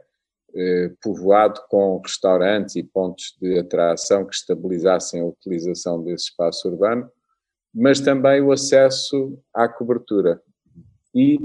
eh, 0.54 0.92
povoado 1.02 1.62
com 1.70 2.00
restaurantes 2.00 2.76
e 2.76 2.84
pontos 2.84 3.36
de 3.42 3.60
atração 3.60 4.26
que 4.26 4.36
estabilizassem 4.36 5.22
a 5.22 5.26
utilização 5.26 6.04
desse 6.04 6.30
espaço 6.30 6.70
urbano, 6.70 7.10
mas 7.74 8.00
também 8.00 8.42
o 8.42 8.52
acesso 8.52 9.38
à 9.54 9.68
cobertura. 9.68 10.42
E 11.14 11.38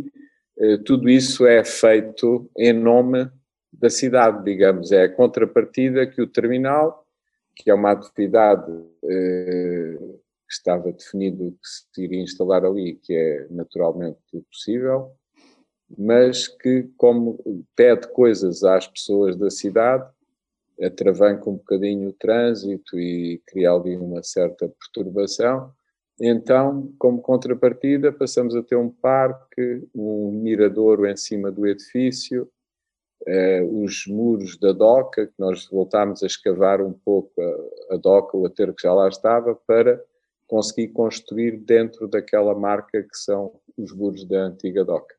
eh, 0.58 0.78
tudo 0.78 1.08
isso 1.08 1.46
é 1.46 1.64
feito 1.64 2.50
em 2.56 2.72
nome 2.72 3.30
da 3.72 3.88
cidade, 3.88 4.44
digamos, 4.44 4.92
é 4.92 5.04
a 5.04 5.12
contrapartida 5.12 6.06
que 6.06 6.20
o 6.20 6.26
terminal 6.26 6.99
que 7.62 7.70
é 7.70 7.74
uma 7.74 7.92
atividade 7.92 8.72
eh, 9.04 9.98
que 9.98 10.54
estava 10.54 10.90
definido 10.90 11.52
que 11.52 11.68
se 11.68 12.04
iria 12.04 12.22
instalar 12.22 12.64
ali, 12.64 12.94
que 13.02 13.14
é 13.14 13.46
naturalmente 13.50 14.18
possível, 14.50 15.12
mas 15.98 16.48
que, 16.48 16.88
como 16.96 17.38
pede 17.76 18.08
coisas 18.08 18.64
às 18.64 18.86
pessoas 18.86 19.36
da 19.36 19.50
cidade, 19.50 20.08
atravanca 20.80 21.50
um 21.50 21.56
bocadinho 21.56 22.08
o 22.08 22.12
trânsito 22.12 22.98
e 22.98 23.42
cria 23.46 23.72
ali 23.72 23.96
uma 23.96 24.22
certa 24.22 24.66
perturbação. 24.68 25.72
Então, 26.18 26.92
como 26.98 27.20
contrapartida, 27.20 28.12
passamos 28.12 28.56
a 28.56 28.62
ter 28.62 28.76
um 28.76 28.90
parque, 28.90 29.86
um 29.94 30.32
miradouro 30.32 31.06
em 31.06 31.16
cima 31.16 31.50
do 31.50 31.66
edifício, 31.66 32.50
eh, 33.26 33.62
os 33.62 34.06
muros 34.06 34.56
da 34.58 34.72
doca, 34.72 35.26
que 35.26 35.34
nós 35.38 35.66
voltámos 35.68 36.22
a 36.22 36.26
escavar 36.26 36.80
um 36.80 36.92
pouco 36.92 37.32
a, 37.40 37.94
a 37.94 37.96
doca, 37.96 38.36
o 38.36 38.46
aterro 38.46 38.74
que 38.74 38.82
já 38.82 38.92
lá 38.92 39.08
estava, 39.08 39.54
para 39.66 40.02
conseguir 40.46 40.88
construir 40.88 41.58
dentro 41.58 42.08
daquela 42.08 42.54
marca 42.54 43.02
que 43.02 43.16
são 43.16 43.52
os 43.76 43.92
muros 43.92 44.24
da 44.24 44.38
antiga 44.38 44.84
doca. 44.84 45.14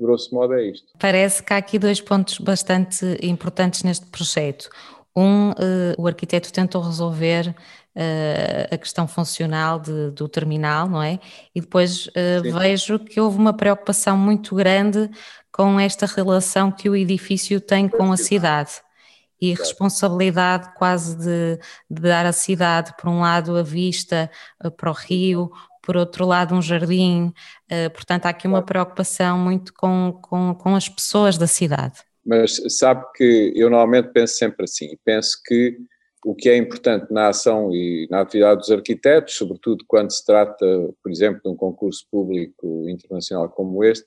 Grosso 0.00 0.32
modo 0.34 0.54
é 0.54 0.64
isto. 0.64 0.92
Parece 0.98 1.42
que 1.42 1.52
há 1.52 1.56
aqui 1.56 1.78
dois 1.78 2.00
pontos 2.00 2.38
bastante 2.38 3.04
importantes 3.20 3.82
neste 3.82 4.06
projeto. 4.06 4.70
Um, 5.18 5.50
uh, 5.50 5.54
o 5.98 6.06
arquiteto 6.06 6.52
tentou 6.52 6.80
resolver 6.80 7.48
uh, 7.48 8.72
a 8.72 8.78
questão 8.78 9.08
funcional 9.08 9.80
de, 9.80 10.12
do 10.12 10.28
terminal, 10.28 10.88
não 10.88 11.02
é? 11.02 11.18
E 11.52 11.60
depois 11.60 12.06
uh, 12.06 12.56
vejo 12.60 13.00
que 13.00 13.20
houve 13.20 13.36
uma 13.36 13.52
preocupação 13.52 14.16
muito 14.16 14.54
grande 14.54 15.10
com 15.50 15.80
esta 15.80 16.06
relação 16.06 16.70
que 16.70 16.88
o 16.88 16.94
edifício 16.94 17.60
tem 17.60 17.88
com 17.88 18.12
a 18.12 18.16
cidade 18.16 18.70
e 19.40 19.54
responsabilidade 19.54 20.72
quase 20.76 21.16
de, 21.16 21.58
de, 21.90 22.02
dar 22.02 22.24
à 22.24 22.32
cidade, 22.32 22.94
por 22.96 23.10
um 23.10 23.20
lado, 23.20 23.56
a 23.56 23.62
vista 23.64 24.30
para 24.76 24.90
o 24.90 24.92
rio, 24.92 25.50
por 25.82 25.96
outro 25.96 26.26
lado, 26.26 26.54
um 26.54 26.62
jardim. 26.62 27.32
Portanto, 27.94 28.26
há 28.26 28.30
aqui 28.30 28.48
uma 28.48 28.62
preocupação 28.62 29.38
muito 29.38 29.72
com, 29.74 30.18
com, 30.22 30.54
com 30.54 30.74
as 30.74 30.88
pessoas 30.88 31.38
da 31.38 31.46
cidade. 31.46 32.07
Mas 32.28 32.60
sabe 32.68 33.02
que 33.14 33.54
eu 33.56 33.70
normalmente 33.70 34.12
penso 34.12 34.36
sempre 34.36 34.64
assim: 34.64 34.98
penso 35.02 35.40
que 35.46 35.78
o 36.26 36.34
que 36.34 36.50
é 36.50 36.58
importante 36.58 37.10
na 37.10 37.28
ação 37.28 37.72
e 37.72 38.06
na 38.10 38.20
atividade 38.20 38.60
dos 38.60 38.70
arquitetos, 38.70 39.34
sobretudo 39.34 39.82
quando 39.88 40.12
se 40.12 40.22
trata, 40.26 40.66
por 41.02 41.10
exemplo, 41.10 41.40
de 41.42 41.48
um 41.48 41.56
concurso 41.56 42.06
público 42.10 42.86
internacional 42.86 43.48
como 43.48 43.82
este, 43.82 44.06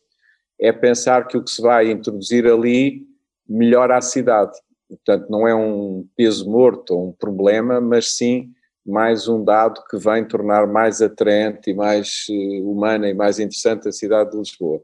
é 0.60 0.72
pensar 0.72 1.28
que 1.28 1.36
o 1.36 1.44
que 1.44 1.50
se 1.50 1.64
vai 1.64 1.90
introduzir 1.90 2.46
ali 2.46 3.08
melhora 3.50 3.98
a 3.98 4.02
cidade. 4.02 4.56
Portanto, 4.88 5.28
não 5.28 5.48
é 5.48 5.56
um 5.56 6.08
peso 6.16 6.48
morto 6.48 6.94
ou 6.94 7.10
um 7.10 7.12
problema, 7.14 7.82
mas 7.82 8.16
sim 8.18 8.52
mais 8.86 9.28
um 9.28 9.44
dado 9.44 9.82
que 9.90 9.98
vem 9.98 10.28
tornar 10.28 10.68
mais 10.68 11.02
atraente 11.02 11.72
e 11.72 11.74
mais 11.74 12.28
eh, 12.30 12.62
humana 12.62 13.10
e 13.10 13.14
mais 13.16 13.40
interessante 13.40 13.88
a 13.88 13.92
cidade 13.92 14.32
de 14.32 14.38
Lisboa. 14.38 14.82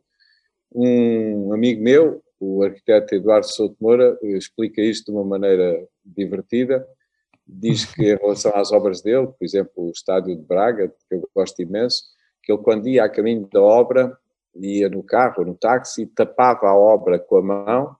Um 0.74 1.53
amigo 1.53 1.84
meu, 1.84 2.24
o 2.39 2.63
arquiteto 2.63 3.15
Eduardo 3.15 3.48
Souto 3.48 3.75
Moura, 3.79 4.17
explica 4.22 4.82
isto 4.82 5.12
de 5.12 5.12
uma 5.12 5.24
maneira 5.24 5.88
divertida. 6.06 6.88
Diz 7.46 7.86
que, 7.86 8.03
em 8.03 8.17
relação 8.17 8.51
às 8.56 8.72
obras 8.72 9.01
dele, 9.01 9.27
por 9.27 9.44
exemplo, 9.44 9.72
o 9.77 9.91
Estádio 9.91 10.36
de 10.36 10.41
Braga, 10.41 10.89
que 10.89 11.15
eu 11.15 11.29
gosto 11.34 11.62
imenso, 11.62 12.03
que 12.44 12.51
ele, 12.51 12.62
quando 12.62 12.88
ia 12.88 13.06
a 13.06 13.10
caminho 13.10 13.48
da 13.51 13.62
obra, 13.62 14.17
ia 14.56 14.89
no 14.89 15.03
carro, 15.03 15.46
no 15.46 15.56
táxi, 15.56 16.06
tapava 16.08 16.67
a 16.67 16.75
obra 16.75 17.20
com 17.20 17.38
a 17.38 17.41
mão 17.41 17.96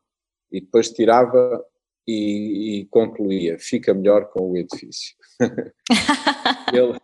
e 0.51 0.60
depois 0.62 0.91
tirava 0.91 1.63
e, 2.08 2.79
e 2.79 2.86
concluía: 2.86 3.58
fica 3.60 3.94
melhor 3.94 4.29
com 4.29 4.51
o 4.51 4.58
edifício. 4.58 5.15
ele, 6.74 6.98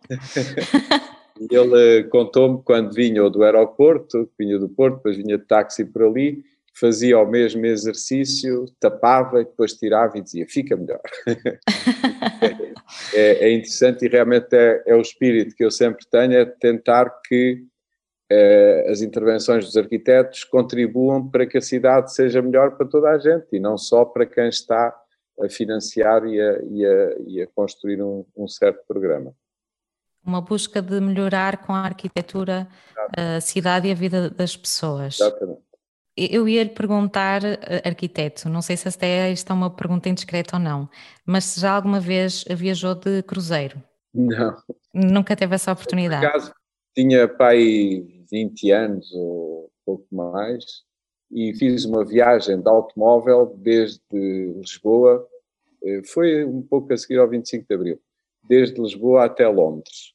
ele 1.50 2.04
contou-me 2.04 2.62
quando 2.62 2.92
vinha 2.92 3.28
do 3.28 3.42
aeroporto, 3.42 4.30
vinha 4.38 4.58
do 4.58 4.68
Porto, 4.68 4.96
depois 4.96 5.16
vinha 5.16 5.38
de 5.38 5.44
táxi 5.44 5.84
por 5.84 6.04
ali, 6.04 6.42
fazia 6.74 7.18
o 7.18 7.26
mesmo 7.26 7.64
exercício, 7.64 8.66
tapava 8.80 9.40
e 9.40 9.44
depois 9.44 9.74
tirava 9.74 10.18
e 10.18 10.22
dizia: 10.22 10.46
fica 10.48 10.76
melhor. 10.76 11.00
é, 13.14 13.46
é, 13.48 13.52
interessante 13.52 14.04
e 14.04 14.08
realmente 14.08 14.54
é, 14.54 14.82
é 14.86 14.94
o 14.94 15.00
espírito 15.00 15.54
que 15.54 15.64
eu 15.64 15.70
sempre 15.70 16.04
tenho, 16.10 16.34
é 16.34 16.44
tentar 16.44 17.08
que 17.26 17.64
eh, 18.30 18.86
as 18.90 19.00
intervenções 19.02 19.64
dos 19.64 19.76
arquitetos 19.76 20.44
contribuam 20.44 21.28
para 21.28 21.46
que 21.46 21.58
a 21.58 21.60
cidade 21.60 22.12
seja 22.12 22.42
melhor 22.42 22.76
para 22.76 22.86
toda 22.86 23.10
a 23.10 23.18
gente 23.18 23.46
e 23.52 23.60
não 23.60 23.76
só 23.76 24.04
para 24.04 24.26
quem 24.26 24.48
está 24.48 24.94
a 25.40 25.48
financiar 25.48 26.24
e 26.24 26.40
a, 26.40 26.62
e 26.62 26.86
a, 26.86 27.16
e 27.26 27.42
a 27.42 27.46
construir 27.48 28.02
um, 28.02 28.24
um, 28.36 28.48
certo 28.48 28.84
programa. 28.86 29.34
Uma 30.24 30.40
busca 30.40 30.80
de 30.80 31.00
melhorar 31.00 31.58
com 31.58 31.72
a 31.74 31.80
arquitetura 31.80 32.66
a 33.16 33.40
cidade 33.40 33.88
e 33.88 33.92
a 33.92 33.94
vida 33.94 34.30
das 34.30 34.56
pessoas. 34.56 35.20
Exatamente. 35.20 35.63
Eu 36.16 36.48
ia 36.48 36.62
lhe 36.62 36.70
perguntar, 36.70 37.44
eh, 37.44 37.82
arquiteto, 37.84 38.48
não 38.48 38.62
sei 38.62 38.76
se 38.76 38.88
até 38.88 39.32
isto 39.32 39.50
é 39.50 39.54
uma 39.54 39.68
pergunta 39.68 40.08
indiscreta 40.08 40.56
ou 40.56 40.62
não, 40.62 40.88
mas 41.26 41.44
se 41.44 41.60
já 41.60 41.72
alguma 41.72 41.98
vez 41.98 42.44
viajou 42.50 42.94
de 42.94 43.22
cruzeiro? 43.24 43.82
Não. 44.14 44.56
Nunca 44.92 45.34
teve 45.34 45.56
essa 45.56 45.72
oportunidade? 45.72 46.22
Por 46.22 46.28
acaso, 46.28 46.54
tinha 46.94 47.26
pai 47.26 48.06
20 48.30 48.70
anos 48.70 49.12
ou 49.12 49.70
pouco 49.84 50.06
mais, 50.14 50.64
e 51.30 51.52
fiz 51.54 51.84
uma 51.84 52.04
viagem 52.04 52.60
de 52.60 52.68
automóvel 52.68 53.56
desde 53.58 54.00
Lisboa, 54.56 55.26
eh, 55.82 56.00
foi 56.06 56.44
um 56.44 56.62
pouco 56.62 56.92
a 56.92 56.96
seguir 56.96 57.18
ao 57.18 57.28
25 57.28 57.66
de 57.68 57.74
Abril, 57.74 58.00
desde 58.48 58.80
Lisboa 58.80 59.24
até 59.24 59.48
Londres. 59.48 60.13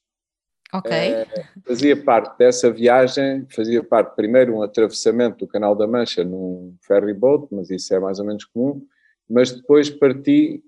Ok. 0.72 0.92
É, 0.92 1.26
fazia 1.66 1.96
parte 2.02 2.38
dessa 2.38 2.72
viagem, 2.72 3.46
fazia 3.50 3.84
parte 3.84 4.16
primeiro 4.16 4.56
um 4.56 4.62
atravessamento 4.62 5.40
do 5.40 5.48
Canal 5.48 5.76
da 5.76 5.88
Mancha 5.88 6.24
num 6.24 6.76
ferry 6.86 7.14
boat, 7.14 7.48
mas 7.52 7.70
isso 7.70 7.94
é 7.94 8.00
mais 8.00 8.20
ou 8.20 8.26
menos 8.26 8.46
comum, 8.46 8.86
mas 9.28 9.52
depois 9.52 9.90
parti 9.90 10.64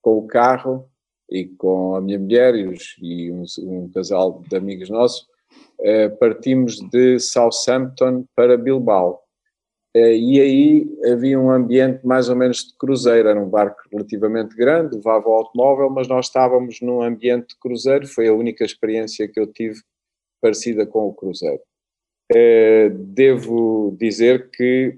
com 0.00 0.18
o 0.18 0.26
carro 0.26 0.88
e 1.30 1.46
com 1.46 1.94
a 1.94 2.00
minha 2.00 2.18
mulher 2.18 2.54
e, 2.54 2.66
os, 2.66 2.96
e 2.98 3.30
um, 3.30 3.44
um 3.60 3.90
casal 3.90 4.42
de 4.48 4.56
amigos 4.56 4.88
nossos 4.88 5.26
eh, 5.80 6.08
partimos 6.08 6.78
de 6.90 7.18
Southampton 7.18 8.24
para 8.34 8.56
Bilbao. 8.56 9.21
Eh, 9.94 10.16
e 10.16 10.40
aí 10.40 11.12
havia 11.12 11.38
um 11.38 11.50
ambiente 11.50 12.04
mais 12.06 12.28
ou 12.28 12.36
menos 12.36 12.64
de 12.64 12.76
cruzeiro, 12.78 13.28
era 13.28 13.40
um 13.40 13.48
barco 13.48 13.82
relativamente 13.90 14.56
grande, 14.56 14.96
levava 14.96 15.28
o 15.28 15.32
automóvel, 15.32 15.90
mas 15.90 16.08
nós 16.08 16.26
estávamos 16.26 16.80
num 16.80 17.02
ambiente 17.02 17.48
de 17.48 17.58
cruzeiro, 17.58 18.06
foi 18.06 18.28
a 18.28 18.34
única 18.34 18.64
experiência 18.64 19.28
que 19.28 19.38
eu 19.38 19.46
tive 19.46 19.80
parecida 20.40 20.86
com 20.86 21.08
o 21.08 21.14
cruzeiro. 21.14 21.60
Eh, 22.34 22.88
devo 22.90 23.94
dizer 23.98 24.50
que 24.50 24.96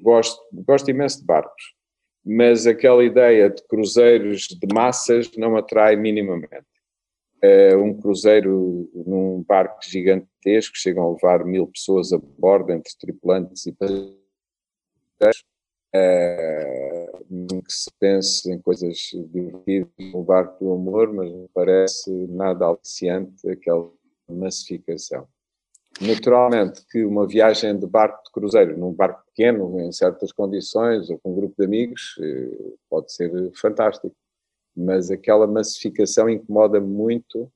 gosto, 0.00 0.40
gosto 0.52 0.88
imenso 0.90 1.20
de 1.20 1.26
barcos, 1.26 1.74
mas 2.24 2.66
aquela 2.66 3.02
ideia 3.04 3.50
de 3.50 3.62
cruzeiros 3.66 4.42
de 4.42 4.72
massas 4.72 5.30
não 5.36 5.56
atrai 5.56 5.96
minimamente. 5.96 6.66
um 7.78 7.94
cruzeiro 7.94 8.88
num 8.94 9.42
barco 9.48 9.78
gigantesco, 9.82 10.76
chegam 10.76 11.04
a 11.04 11.12
levar 11.12 11.44
mil 11.44 11.66
pessoas 11.66 12.12
a 12.12 12.18
bordo, 12.38 12.72
entre 12.72 12.92
tripulantes 13.00 13.66
e 13.66 13.72
passageiros, 13.72 14.19
uh, 15.94 17.62
que 17.62 17.72
se 17.72 17.90
pense 17.98 18.50
em 18.50 18.58
coisas 18.58 19.10
divertidas 19.32 19.88
no 20.12 20.22
barco 20.22 20.64
do 20.64 20.72
amor, 20.72 21.12
mas 21.12 21.30
não 21.30 21.48
parece 21.54 22.10
nada 22.28 22.66
aliciante 22.66 23.48
aquela 23.48 23.90
massificação. 24.28 25.26
Naturalmente 26.00 26.82
que 26.90 27.04
uma 27.04 27.26
viagem 27.26 27.78
de 27.78 27.86
barco 27.86 28.24
de 28.24 28.30
cruzeiro, 28.32 28.78
num 28.78 28.92
barco 28.92 29.22
pequeno, 29.26 29.78
em 29.80 29.92
certas 29.92 30.32
condições, 30.32 31.10
ou 31.10 31.18
com 31.18 31.32
um 31.32 31.34
grupo 31.34 31.54
de 31.58 31.64
amigos, 31.64 32.14
eh, 32.20 32.74
pode 32.88 33.12
ser 33.12 33.30
fantástico. 33.54 34.14
Mas 34.74 35.10
aquela 35.10 35.46
massificação 35.46 36.28
incomoda 36.30 36.80
muito 36.80 37.52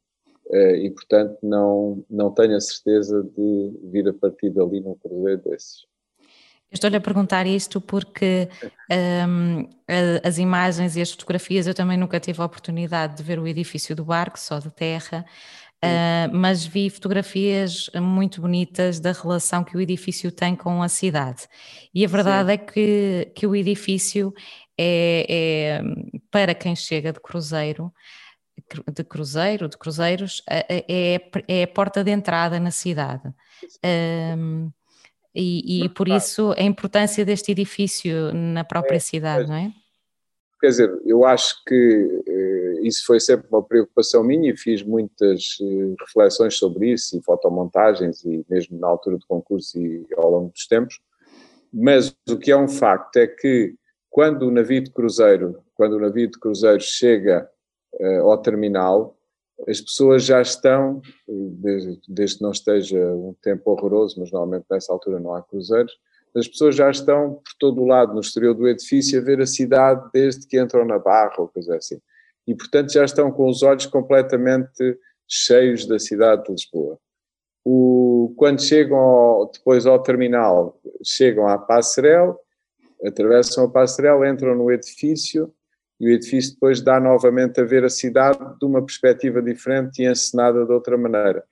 eh, 0.50 0.76
e, 0.78 0.90
portanto, 0.90 1.38
não, 1.42 2.04
não 2.10 2.30
tenho 2.32 2.56
a 2.56 2.60
certeza 2.60 3.22
de 3.22 3.78
vir 3.84 4.08
a 4.08 4.12
partir 4.12 4.50
dali 4.50 4.80
num 4.80 4.94
cruzeiro 4.94 5.40
desses. 5.42 5.86
Estou-lhe 6.74 6.96
a 6.96 7.00
perguntar 7.00 7.46
isto 7.46 7.80
porque 7.80 8.48
um, 9.28 9.68
as 10.22 10.38
imagens 10.38 10.96
e 10.96 11.00
as 11.00 11.12
fotografias 11.12 11.68
eu 11.68 11.74
também 11.74 11.96
nunca 11.96 12.18
tive 12.18 12.42
a 12.42 12.44
oportunidade 12.44 13.16
de 13.16 13.22
ver 13.22 13.38
o 13.38 13.46
edifício 13.46 13.94
do 13.94 14.04
barco, 14.04 14.38
só 14.38 14.58
de 14.58 14.70
terra, 14.70 15.24
Uh, 15.84 16.32
mas 16.32 16.64
vi 16.64 16.88
fotografias 16.88 17.90
muito 17.94 18.40
bonitas 18.40 18.98
da 18.98 19.12
relação 19.12 19.62
que 19.62 19.76
o 19.76 19.80
edifício 19.80 20.32
tem 20.32 20.56
com 20.56 20.82
a 20.82 20.88
cidade. 20.88 21.46
E 21.94 22.02
a 22.02 22.08
verdade 22.08 22.48
Sim. 22.48 22.54
é 22.54 22.56
que, 22.56 23.32
que 23.34 23.46
o 23.46 23.54
edifício 23.54 24.32
é, 24.78 25.26
é, 25.28 25.82
para 26.30 26.54
quem 26.54 26.74
chega 26.74 27.12
de 27.12 27.20
cruzeiro, 27.20 27.92
de 28.90 29.04
cruzeiro, 29.04 29.68
de 29.68 29.76
cruzeiros, 29.76 30.42
é, 30.48 31.20
é, 31.48 31.62
a 31.64 31.68
porta 31.68 32.02
de 32.02 32.10
entrada 32.10 32.58
na 32.58 32.70
cidade. 32.70 33.28
Um, 33.84 34.70
e, 35.34 35.84
e, 35.84 35.88
por 35.88 36.08
isso 36.08 36.52
a 36.56 36.62
importância 36.62 37.24
deste 37.24 37.50
edifício 37.50 38.32
na 38.32 38.62
própria 38.62 38.96
é, 38.96 39.00
cidade, 39.00 39.48
não 39.48 39.56
é? 39.56 39.72
Quer 40.60 40.68
dizer, 40.68 41.02
eu 41.04 41.24
acho 41.24 41.62
que 41.64 42.22
eh, 42.26 42.80
isso 42.82 43.04
foi 43.04 43.20
sempre 43.20 43.46
uma 43.50 43.62
preocupação 43.62 44.22
minha 44.24 44.50
e 44.50 44.56
fiz 44.56 44.82
muitas 44.82 45.58
eh, 45.60 45.94
reflexões 46.00 46.56
sobre 46.56 46.92
isso 46.92 47.18
e 47.18 47.22
fotomontagens 47.22 48.24
e 48.24 48.46
mesmo 48.48 48.78
na 48.78 48.86
altura 48.86 49.18
do 49.18 49.26
concurso 49.26 49.78
e 49.78 50.06
ao 50.16 50.30
longo 50.30 50.52
dos 50.52 50.66
tempos. 50.66 51.00
Mas 51.72 52.16
o 52.30 52.38
que 52.38 52.52
é 52.52 52.56
um 52.56 52.68
facto 52.68 53.16
é 53.16 53.26
que 53.26 53.74
quando 54.08 54.44
o 54.44 54.50
navio 54.50 54.80
de 54.80 54.92
cruzeiro, 54.92 55.60
quando 55.74 55.94
o 55.94 56.00
navio 56.00 56.30
de 56.30 56.38
cruzeiro 56.38 56.80
chega 56.80 57.50
uh, 58.00 58.30
ao 58.30 58.38
terminal, 58.38 59.13
as 59.68 59.80
pessoas 59.80 60.24
já 60.24 60.42
estão, 60.42 61.00
desde, 61.28 62.00
desde 62.08 62.36
que 62.38 62.42
não 62.42 62.50
esteja 62.50 62.98
um 62.98 63.34
tempo 63.42 63.70
horroroso, 63.70 64.18
mas 64.20 64.30
normalmente 64.30 64.66
nessa 64.70 64.92
altura 64.92 65.20
não 65.20 65.34
há 65.34 65.42
cruzeiros, 65.42 65.92
as 66.36 66.48
pessoas 66.48 66.74
já 66.74 66.90
estão 66.90 67.34
por 67.34 67.54
todo 67.60 67.80
o 67.80 67.86
lado, 67.86 68.12
no 68.12 68.20
exterior 68.20 68.54
do 68.54 68.68
edifício, 68.68 69.20
a 69.20 69.24
ver 69.24 69.40
a 69.40 69.46
cidade 69.46 70.10
desde 70.12 70.46
que 70.46 70.60
entram 70.60 70.84
na 70.84 70.98
barra 70.98 71.34
ou 71.38 71.48
coisa 71.48 71.76
assim. 71.76 72.00
E, 72.46 72.54
portanto, 72.54 72.92
já 72.92 73.04
estão 73.04 73.30
com 73.30 73.48
os 73.48 73.62
olhos 73.62 73.86
completamente 73.86 74.98
cheios 75.28 75.86
da 75.86 75.98
cidade 75.98 76.44
de 76.44 76.52
Lisboa. 76.52 76.98
O, 77.64 78.34
quando 78.36 78.60
chegam 78.60 78.98
ao, 78.98 79.50
depois 79.50 79.86
ao 79.86 80.02
terminal, 80.02 80.78
chegam 81.02 81.46
à 81.46 81.56
passarela, 81.56 82.36
atravessam 83.06 83.64
a 83.64 83.70
passarela, 83.70 84.28
entram 84.28 84.54
no 84.54 84.70
edifício 84.70 85.54
e 86.00 86.08
o 86.08 86.12
edifício 86.12 86.54
depois 86.54 86.80
dá 86.80 86.98
novamente 86.98 87.60
a 87.60 87.64
ver 87.64 87.84
a 87.84 87.88
cidade 87.88 88.38
de 88.58 88.66
uma 88.66 88.84
perspectiva 88.84 89.40
diferente 89.40 90.02
e 90.02 90.10
encenada 90.10 90.64
de 90.64 90.72
outra 90.72 90.96
maneira 90.98 91.44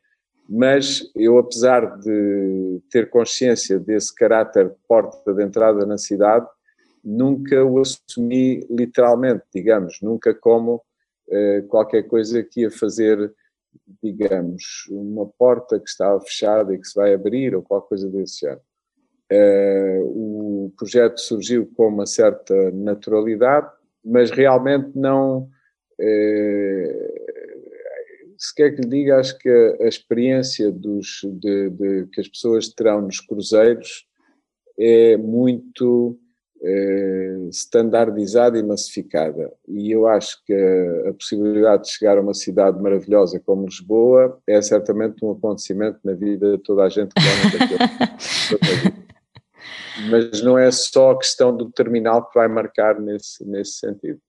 mas 0.49 1.11
eu, 1.15 1.39
apesar 1.39 1.99
de 1.99 2.81
ter 2.91 3.09
consciência 3.09 3.79
desse 3.79 4.15
caráter 4.15 4.75
porta 4.89 5.33
de 5.33 5.43
entrada 5.43 5.87
na 5.87 5.97
cidade, 5.97 6.47
nunca 7.03 7.65
o 7.65 7.81
assumi 7.81 8.67
literalmente, 8.71 9.45
digamos, 9.55 9.99
nunca 10.02 10.35
como 10.35 10.83
eh, 11.31 11.65
qualquer 11.69 12.02
coisa 12.02 12.43
que 12.43 12.61
ia 12.61 12.71
fazer, 12.71 13.33
digamos, 14.02 14.87
uma 14.91 15.26
porta 15.26 15.78
que 15.78 15.89
estava 15.89 16.21
fechada 16.21 16.75
e 16.75 16.78
que 16.78 16.87
se 16.87 16.95
vai 16.95 17.15
abrir 17.15 17.55
ou 17.55 17.63
qualquer 17.63 17.89
coisa 17.89 18.11
desse 18.11 18.41
género. 18.41 18.61
Eh, 19.31 20.00
o 20.02 20.73
projeto 20.76 21.19
surgiu 21.19 21.71
com 21.75 21.89
uma 21.89 22.07
certa 22.07 22.71
naturalidade, 22.73 23.71
mas 24.04 24.30
realmente 24.30 24.91
não. 24.95 25.49
Eh, 26.00 27.23
se 28.38 28.54
quer 28.54 28.75
que 28.75 28.82
lhe 28.82 28.88
diga, 28.88 29.19
acho 29.19 29.38
que 29.38 29.49
a, 29.49 29.84
a 29.84 29.88
experiência 29.88 30.71
dos, 30.71 31.21
de, 31.25 31.71
de, 31.71 32.06
que 32.12 32.21
as 32.21 32.28
pessoas 32.28 32.69
terão 32.69 33.02
nos 33.02 33.21
cruzeiros 33.21 34.04
é 34.78 35.17
muito 35.17 36.19
é, 36.62 37.36
standardizada 37.50 38.58
e 38.58 38.62
massificada. 38.62 39.52
E 39.69 39.91
eu 39.91 40.06
acho 40.06 40.43
que 40.45 40.52
a, 40.52 41.10
a, 41.10 41.12
possibilidade 41.12 41.84
de 41.84 41.91
chegar 41.91 42.17
a 42.17 42.21
uma 42.21 42.34
cidade 42.34 42.80
maravilhosa 42.80 43.41
como 43.41 43.67
Lisboa 43.67 44.41
é 44.47 44.62
certamente 44.62 45.25
um 45.25 45.32
acontecimento 45.32 45.99
na 46.04 46.15
vida 46.15 46.56
de 46.56 46.62
toda 46.62 46.84
a 46.84 46.88
gente 46.88 47.12
que 47.15 47.23
vai 47.23 48.93
Mas 50.10 50.43
não 50.43 50.58
é 50.58 50.71
só 50.71 51.12
a 51.12 51.19
questão 51.19 51.56
do 51.56 51.71
terminal 51.71 52.26
que 52.26 52.34
vai 52.34 52.49
marcar 52.49 52.99
nesse, 52.99 53.45
nesse 53.45 53.73
sentido. 53.73 54.21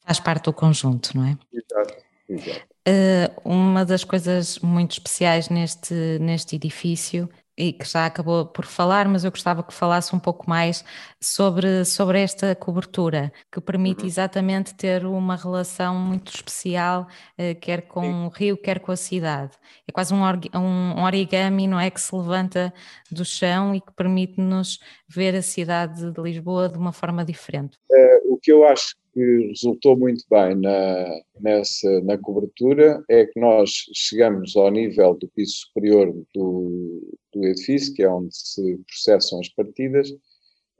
Faz 0.00 0.18
parte 0.18 0.44
do 0.44 0.52
conjunto, 0.52 1.16
não 1.16 1.24
é? 1.24 1.38
Exato, 1.52 1.94
exato. 2.28 2.70
Uh, 2.88 3.40
uma 3.44 3.84
das 3.84 4.04
coisas 4.04 4.58
muito 4.58 4.92
especiais 4.92 5.48
neste, 5.48 5.94
neste 6.18 6.56
edifício 6.56 7.28
e 7.60 7.72
que 7.74 7.84
já 7.84 8.06
acabou 8.06 8.46
por 8.46 8.64
falar, 8.64 9.06
mas 9.06 9.22
eu 9.22 9.30
gostava 9.30 9.62
que 9.62 9.74
falasse 9.74 10.16
um 10.16 10.18
pouco 10.18 10.48
mais 10.48 10.82
sobre, 11.20 11.84
sobre 11.84 12.20
esta 12.20 12.54
cobertura, 12.54 13.30
que 13.52 13.60
permite 13.60 14.00
uhum. 14.02 14.06
exatamente 14.06 14.74
ter 14.74 15.04
uma 15.04 15.36
relação 15.36 15.94
muito 15.94 16.34
especial, 16.34 17.06
uh, 17.38 17.54
quer 17.60 17.82
com 17.82 18.02
Sim. 18.02 18.24
o 18.24 18.28
rio, 18.28 18.56
quer 18.56 18.80
com 18.80 18.90
a 18.90 18.96
cidade. 18.96 19.52
É 19.86 19.92
quase 19.92 20.14
um, 20.14 20.22
um 20.54 21.02
origami, 21.04 21.66
não 21.66 21.78
é? 21.78 21.90
Que 21.90 22.00
se 22.00 22.14
levanta 22.14 22.72
do 23.10 23.24
chão 23.24 23.74
e 23.74 23.80
que 23.80 23.92
permite-nos 23.92 24.80
ver 25.12 25.34
a 25.34 25.42
cidade 25.42 26.10
de 26.12 26.22
Lisboa 26.22 26.68
de 26.68 26.78
uma 26.78 26.92
forma 26.92 27.24
diferente. 27.24 27.76
Uh, 27.90 28.34
o 28.34 28.38
que 28.38 28.52
eu 28.52 28.64
acho 28.64 28.94
que 29.12 29.48
resultou 29.48 29.96
muito 29.96 30.24
bem 30.30 30.54
na, 30.54 31.20
nessa, 31.40 32.00
na 32.02 32.16
cobertura 32.16 33.02
é 33.08 33.26
que 33.26 33.40
nós 33.40 33.70
chegamos 33.92 34.54
ao 34.56 34.70
nível 34.70 35.14
do 35.14 35.28
piso 35.34 35.52
superior 35.66 36.12
do, 36.32 37.18
do 37.32 37.44
edifício, 37.44 37.92
que 37.92 38.04
é 38.04 38.08
onde 38.08 38.28
se 38.36 38.78
processam 38.86 39.40
as 39.40 39.48
partidas, 39.48 40.08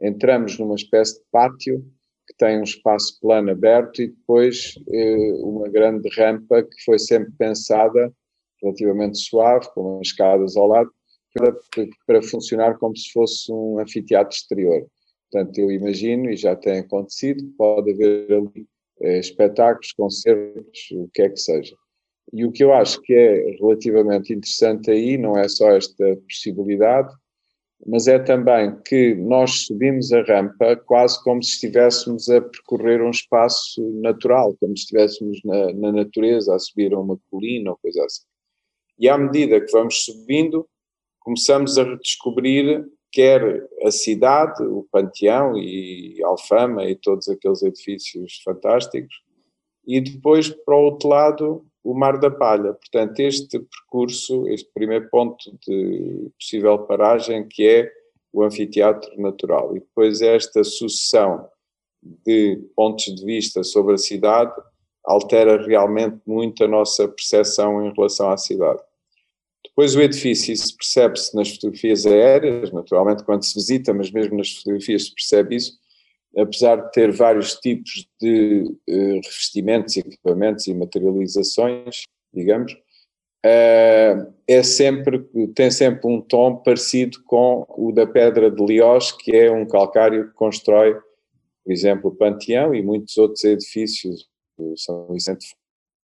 entramos 0.00 0.58
numa 0.58 0.76
espécie 0.76 1.18
de 1.18 1.24
pátio 1.32 1.84
que 2.28 2.36
tem 2.38 2.60
um 2.60 2.64
espaço 2.64 3.18
plano 3.20 3.50
aberto 3.50 4.00
e 4.00 4.08
depois 4.08 4.74
eh, 4.92 5.32
uma 5.40 5.68
grande 5.68 6.08
rampa 6.16 6.62
que 6.62 6.84
foi 6.84 6.96
sempre 6.96 7.32
pensada 7.32 8.12
relativamente 8.62 9.18
suave, 9.18 9.68
com 9.74 9.98
as 9.98 10.06
escadas 10.06 10.56
ao 10.56 10.68
lado, 10.68 10.90
para, 11.34 11.54
para 12.06 12.22
funcionar 12.22 12.78
como 12.78 12.96
se 12.96 13.10
fosse 13.12 13.52
um 13.52 13.78
anfiteatro 13.78 14.36
exterior. 14.36 14.86
Portanto, 15.30 15.58
eu 15.58 15.70
imagino, 15.70 16.30
e 16.30 16.36
já 16.36 16.56
tem 16.56 16.80
acontecido, 16.80 17.44
pode 17.56 17.92
haver 17.92 18.32
ali 18.32 18.66
eh, 19.00 19.18
espetáculos, 19.18 19.92
concertos, 19.92 20.88
o 20.92 21.08
que 21.14 21.22
é 21.22 21.28
que 21.28 21.38
seja. 21.38 21.76
E 22.32 22.44
o 22.44 22.52
que 22.52 22.62
eu 22.62 22.72
acho 22.72 23.00
que 23.02 23.14
é 23.14 23.56
relativamente 23.60 24.32
interessante 24.32 24.90
aí 24.90 25.16
não 25.16 25.36
é 25.36 25.48
só 25.48 25.70
esta 25.70 26.16
possibilidade, 26.28 27.12
mas 27.86 28.06
é 28.06 28.18
também 28.18 28.76
que 28.82 29.14
nós 29.14 29.64
subimos 29.64 30.12
a 30.12 30.22
rampa 30.22 30.76
quase 30.76 31.22
como 31.24 31.42
se 31.42 31.52
estivéssemos 31.52 32.28
a 32.28 32.40
percorrer 32.40 33.00
um 33.02 33.10
espaço 33.10 33.82
natural, 34.00 34.54
como 34.60 34.76
se 34.76 34.82
estivéssemos 34.82 35.40
na, 35.44 35.72
na 35.72 35.92
natureza, 35.92 36.54
a 36.54 36.58
subir 36.58 36.92
a 36.92 37.00
uma 37.00 37.18
colina 37.30 37.70
ou 37.70 37.78
coisa 37.78 38.04
assim. 38.04 38.24
E 38.98 39.08
à 39.08 39.16
medida 39.16 39.60
que 39.60 39.72
vamos 39.72 40.04
subindo, 40.04 40.68
começamos 41.30 41.78
a 41.78 41.84
redescobrir 41.84 42.84
quer 43.12 43.68
a 43.84 43.90
cidade, 43.92 44.64
o 44.64 44.84
Panteão 44.90 45.56
e 45.56 46.20
Alfama 46.24 46.84
e 46.84 46.96
todos 46.96 47.28
aqueles 47.28 47.62
edifícios 47.62 48.40
fantásticos, 48.44 49.14
e 49.86 50.00
depois, 50.00 50.48
para 50.48 50.76
o 50.76 50.86
outro 50.86 51.08
lado, 51.08 51.66
o 51.84 51.94
Mar 51.94 52.18
da 52.18 52.30
Palha. 52.30 52.74
Portanto, 52.74 53.20
este 53.20 53.60
percurso, 53.60 54.46
este 54.48 54.68
primeiro 54.74 55.08
ponto 55.08 55.38
de 55.66 56.30
possível 56.38 56.78
paragem, 56.80 57.46
que 57.48 57.66
é 57.66 57.92
o 58.32 58.42
anfiteatro 58.42 59.10
natural. 59.20 59.76
E 59.76 59.80
depois 59.80 60.20
esta 60.20 60.62
sucessão 60.64 61.48
de 62.02 62.56
pontos 62.76 63.04
de 63.04 63.24
vista 63.24 63.62
sobre 63.62 63.94
a 63.94 63.98
cidade 63.98 64.52
altera 65.04 65.64
realmente 65.64 66.20
muito 66.26 66.62
a 66.64 66.68
nossa 66.68 67.08
percepção 67.08 67.84
em 67.84 67.92
relação 67.92 68.30
à 68.30 68.36
cidade. 68.36 68.80
Depois 69.80 69.96
o 69.96 70.02
edifício, 70.02 70.52
isso 70.52 70.76
percebe-se 70.76 71.34
nas 71.34 71.52
fotografias 71.52 72.04
aéreas, 72.04 72.70
naturalmente 72.70 73.24
quando 73.24 73.46
se 73.46 73.54
visita, 73.54 73.94
mas 73.94 74.10
mesmo 74.10 74.36
nas 74.36 74.52
fotografias 74.52 75.06
se 75.06 75.14
percebe 75.14 75.56
isso, 75.56 75.72
apesar 76.36 76.76
de 76.76 76.92
ter 76.92 77.10
vários 77.10 77.54
tipos 77.54 78.06
de 78.20 78.64
uh, 78.86 79.20
revestimentos, 79.24 79.96
equipamentos 79.96 80.66
e 80.66 80.74
materializações, 80.74 82.02
digamos, 82.30 82.74
uh, 82.74 84.30
é 84.46 84.62
sempre, 84.62 85.26
tem 85.54 85.70
sempre 85.70 86.06
um 86.12 86.20
tom 86.20 86.56
parecido 86.56 87.22
com 87.24 87.64
o 87.70 87.90
da 87.90 88.06
Pedra 88.06 88.50
de 88.50 88.62
Liós, 88.62 89.12
que 89.12 89.34
é 89.34 89.50
um 89.50 89.66
calcário 89.66 90.28
que 90.28 90.34
constrói, 90.34 90.92
por 91.64 91.72
exemplo, 91.72 92.10
o 92.10 92.14
Panteão 92.14 92.74
e 92.74 92.82
muitos 92.82 93.16
outros 93.16 93.42
edifícios, 93.44 94.28
São 94.76 95.08
Vicente 95.10 95.46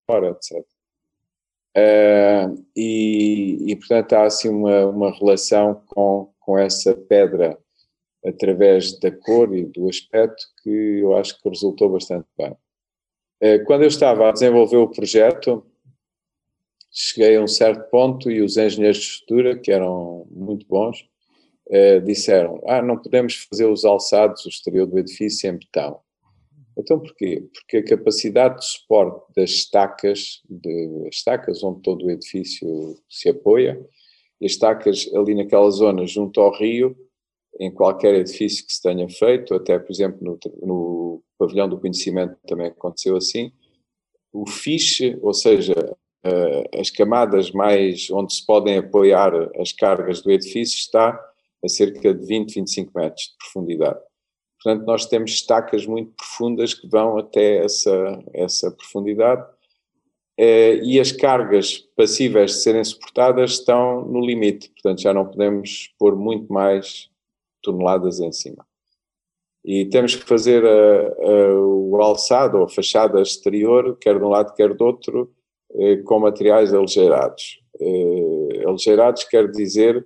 Fora, 0.07 0.31
etc. 0.31 0.76
Uh, 1.77 2.65
e, 2.75 3.71
e, 3.71 3.77
portanto, 3.77 4.15
há 4.15 4.25
assim 4.25 4.49
uma, 4.49 4.87
uma 4.87 5.11
relação 5.11 5.83
com, 5.89 6.33
com 6.41 6.57
essa 6.57 6.95
pedra 6.95 7.59
através 8.25 8.99
da 8.99 9.11
cor 9.11 9.55
e 9.55 9.67
do 9.67 9.87
aspecto 9.87 10.43
que 10.63 10.71
eu 10.71 11.15
acho 11.15 11.39
que 11.39 11.49
resultou 11.49 11.91
bastante 11.91 12.27
bem. 12.39 12.53
Uh, 13.43 13.63
quando 13.67 13.83
eu 13.83 13.89
estava 13.89 14.27
a 14.27 14.33
desenvolver 14.33 14.79
o 14.79 14.89
projeto, 14.89 15.67
cheguei 16.91 17.37
a 17.37 17.43
um 17.43 17.47
certo 17.47 17.91
ponto 17.91 18.31
e 18.31 18.41
os 18.41 18.57
engenheiros 18.57 18.97
de 18.97 19.05
estrutura, 19.05 19.59
que 19.59 19.71
eram 19.71 20.27
muito 20.31 20.67
bons, 20.67 21.07
uh, 21.69 22.01
disseram: 22.01 22.59
Ah, 22.67 22.81
não 22.81 22.97
podemos 22.97 23.47
fazer 23.51 23.67
os 23.67 23.85
alçados, 23.85 24.47
o 24.47 24.49
exterior 24.49 24.87
do 24.87 24.99
edifício 24.99 25.51
em 25.51 25.59
betão. 25.59 26.01
Então 26.79 27.01
porquê? 27.01 27.49
Porque 27.53 27.79
a 27.79 27.85
capacidade 27.85 28.59
de 28.59 28.67
suporte 28.67 29.25
das 29.35 29.51
estacas, 29.51 30.43
de, 30.49 31.09
estacas 31.11 31.63
onde 31.63 31.81
todo 31.83 32.07
o 32.07 32.11
edifício 32.11 32.97
se 33.09 33.29
apoia, 33.29 33.81
as 34.43 34.53
estacas 34.53 35.11
ali 35.15 35.35
naquela 35.35 35.71
zona 35.71 36.07
junto 36.07 36.41
ao 36.41 36.53
rio, 36.53 36.97
em 37.59 37.73
qualquer 37.73 38.15
edifício 38.15 38.67
que 38.67 38.73
se 38.73 38.83
tenha 38.83 39.09
feito, 39.09 39.55
até 39.55 39.79
por 39.79 39.91
exemplo 39.91 40.19
no, 40.23 40.39
no 40.63 41.23
pavilhão 41.39 41.69
do 41.69 41.81
conhecimento 41.81 42.37
também 42.47 42.67
aconteceu 42.67 43.17
assim, 43.17 43.51
o 44.33 44.47
fiche, 44.47 45.19
ou 45.23 45.33
seja, 45.33 45.75
as 46.79 46.91
camadas 46.91 47.51
mais 47.51 48.11
onde 48.11 48.35
se 48.35 48.45
podem 48.45 48.79
apoiar 48.79 49.33
as 49.61 49.73
cargas 49.73 50.21
do 50.21 50.31
edifício 50.31 50.77
está 50.77 51.19
a 51.65 51.69
cerca 51.69 52.13
de 52.13 52.27
20, 52.27 52.55
25 52.55 52.93
metros 52.95 53.23
de 53.23 53.37
profundidade. 53.39 54.01
Portanto, 54.67 54.85
nós 54.85 55.07
temos 55.07 55.31
estacas 55.31 55.87
muito 55.87 56.11
profundas 56.17 56.75
que 56.75 56.89
vão 56.89 57.17
até 57.19 57.65
essa, 57.65 58.21
essa 58.35 58.69
profundidade 58.69 59.47
eh, 60.37 60.81
e 60.83 60.99
as 60.99 61.13
cargas 61.13 61.79
passíveis 61.97 62.51
de 62.51 62.57
serem 62.57 62.83
suportadas 62.83 63.53
estão 63.53 64.05
no 64.05 64.19
limite, 64.19 64.69
portanto 64.71 65.03
já 65.03 65.15
não 65.15 65.25
podemos 65.25 65.95
pôr 65.97 66.17
muito 66.17 66.53
mais 66.53 67.09
toneladas 67.63 68.19
em 68.19 68.33
cima. 68.33 68.67
E 69.65 69.85
temos 69.85 70.17
que 70.17 70.25
fazer 70.25 70.67
a, 70.67 70.69
a, 70.69 71.61
o 71.61 72.03
alçado 72.03 72.59
ou 72.59 72.65
a 72.65 72.69
fachada 72.69 73.23
exterior, 73.23 73.97
quer 74.01 74.19
de 74.19 74.25
um 74.25 74.31
lado, 74.31 74.53
quer 74.53 74.75
do 74.75 74.85
outro, 74.85 75.33
eh, 75.77 75.99
com 75.99 76.19
materiais 76.19 76.75
aligeirados. 76.75 77.63
Eh, 77.81 78.65
aligeirados 78.67 79.23
quer 79.23 79.49
dizer 79.49 80.05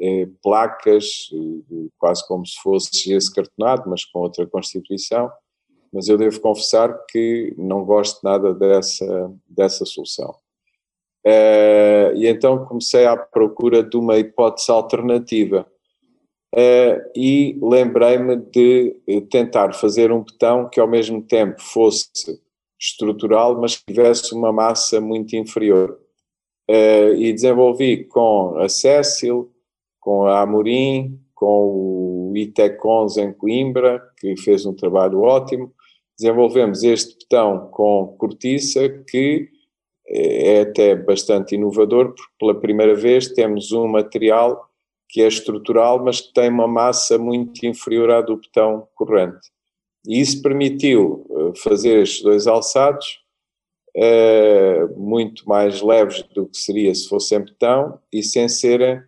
eh, 0.00 0.28
placas, 0.42 1.28
eh, 1.32 1.88
quase 1.98 2.26
como 2.28 2.46
se 2.46 2.56
fosse 2.62 2.90
gesso 2.92 3.32
cartonado, 3.34 3.88
mas 3.90 4.04
com 4.04 4.20
outra 4.20 4.46
constituição, 4.46 5.30
mas 5.92 6.08
eu 6.08 6.16
devo 6.16 6.40
confessar 6.40 7.06
que 7.10 7.52
não 7.58 7.84
gosto 7.84 8.20
nada 8.22 8.54
dessa, 8.54 9.32
dessa 9.48 9.84
solução. 9.84 10.34
Eh, 11.24 12.12
e 12.16 12.26
então 12.28 12.64
comecei 12.64 13.06
à 13.06 13.16
procura 13.16 13.82
de 13.82 13.96
uma 13.96 14.18
hipótese 14.18 14.70
alternativa. 14.70 15.66
e 17.14 17.58
lembrei-me 17.60 18.36
de 18.36 18.96
tentar 19.30 19.74
fazer 19.74 20.10
um 20.10 20.22
betão 20.22 20.68
que 20.68 20.80
ao 20.80 20.88
mesmo 20.88 21.22
tempo 21.22 21.60
fosse 21.60 22.08
estrutural, 22.80 23.60
mas 23.60 23.76
que 23.76 23.84
tivesse 23.86 24.34
uma 24.34 24.52
massa 24.52 25.00
muito 25.00 25.36
inferior. 25.36 25.98
e 27.18 27.32
desenvolvi 27.32 28.04
com 28.04 28.58
a 28.58 28.68
Cécil, 28.68 29.50
com 30.08 30.24
a 30.24 30.40
Amorim, 30.40 31.20
com 31.34 32.30
o 32.30 32.32
Itecons 32.34 33.18
em 33.18 33.30
Coimbra, 33.30 34.02
que 34.16 34.34
fez 34.38 34.64
um 34.64 34.72
trabalho 34.72 35.20
ótimo. 35.20 35.70
Desenvolvemos 36.18 36.82
este 36.82 37.14
betão 37.18 37.68
com 37.70 38.16
cortiça, 38.18 38.88
que 39.06 39.50
é 40.06 40.62
até 40.62 40.96
bastante 40.96 41.56
inovador, 41.56 42.14
porque 42.14 42.32
pela 42.40 42.58
primeira 42.58 42.94
vez 42.94 43.28
temos 43.28 43.70
um 43.70 43.86
material 43.86 44.70
que 45.10 45.20
é 45.20 45.28
estrutural, 45.28 46.02
mas 46.02 46.22
que 46.22 46.32
tem 46.32 46.48
uma 46.48 46.66
massa 46.66 47.18
muito 47.18 47.66
inferior 47.66 48.10
à 48.10 48.22
do 48.22 48.38
betão 48.38 48.88
corrente. 48.94 49.46
E 50.06 50.22
isso 50.22 50.40
permitiu 50.40 51.26
eh, 51.30 51.58
fazer 51.58 52.00
estes 52.00 52.22
dois 52.22 52.46
alçados, 52.46 53.20
uh, 53.94 54.98
muito 54.98 55.46
mais 55.46 55.82
leves 55.82 56.22
do 56.34 56.46
que 56.46 56.56
seria 56.56 56.94
se 56.94 57.06
fossem 57.06 57.40
betão, 57.40 58.00
e 58.10 58.22
sem 58.22 58.48
serem 58.48 59.02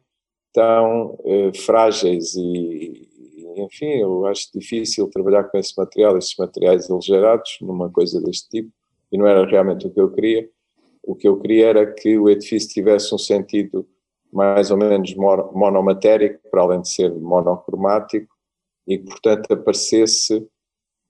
tão 0.52 1.14
uh, 1.20 1.56
frágeis 1.64 2.34
e, 2.34 3.08
enfim, 3.56 4.00
eu 4.00 4.26
acho 4.26 4.50
difícil 4.54 5.08
trabalhar 5.08 5.44
com 5.44 5.58
esse 5.58 5.76
material, 5.76 6.16
esses 6.16 6.34
materiais 6.36 6.90
aligerados, 6.90 7.58
numa 7.60 7.90
coisa 7.90 8.20
deste 8.20 8.48
tipo, 8.48 8.72
e 9.12 9.18
não 9.18 9.26
era 9.26 9.46
realmente 9.46 9.86
o 9.86 9.90
que 9.90 10.00
eu 10.00 10.10
queria. 10.10 10.48
O 11.02 11.14
que 11.14 11.26
eu 11.26 11.40
queria 11.40 11.68
era 11.68 11.92
que 11.92 12.18
o 12.18 12.28
edifício 12.28 12.68
tivesse 12.68 13.14
um 13.14 13.18
sentido 13.18 13.86
mais 14.32 14.70
ou 14.70 14.76
menos 14.76 15.14
monomatérico, 15.14 16.38
para 16.50 16.62
além 16.62 16.80
de 16.82 16.88
ser 16.88 17.12
monocromático, 17.12 18.32
e 18.86 18.98
que, 18.98 19.04
portanto, 19.04 19.52
aparecesse 19.52 20.36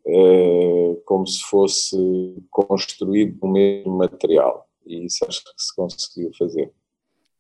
uh, 0.07 1.03
como 1.05 1.27
se 1.27 1.43
fosse 1.45 1.97
construído 2.51 3.39
do 3.39 3.49
mesmo 3.49 3.97
material. 3.97 4.67
E 4.87 5.05
isso 5.05 5.25
acho 5.27 5.45
que 5.45 5.51
se 5.57 5.75
conseguiu 5.75 6.31
fazer. 6.39 6.73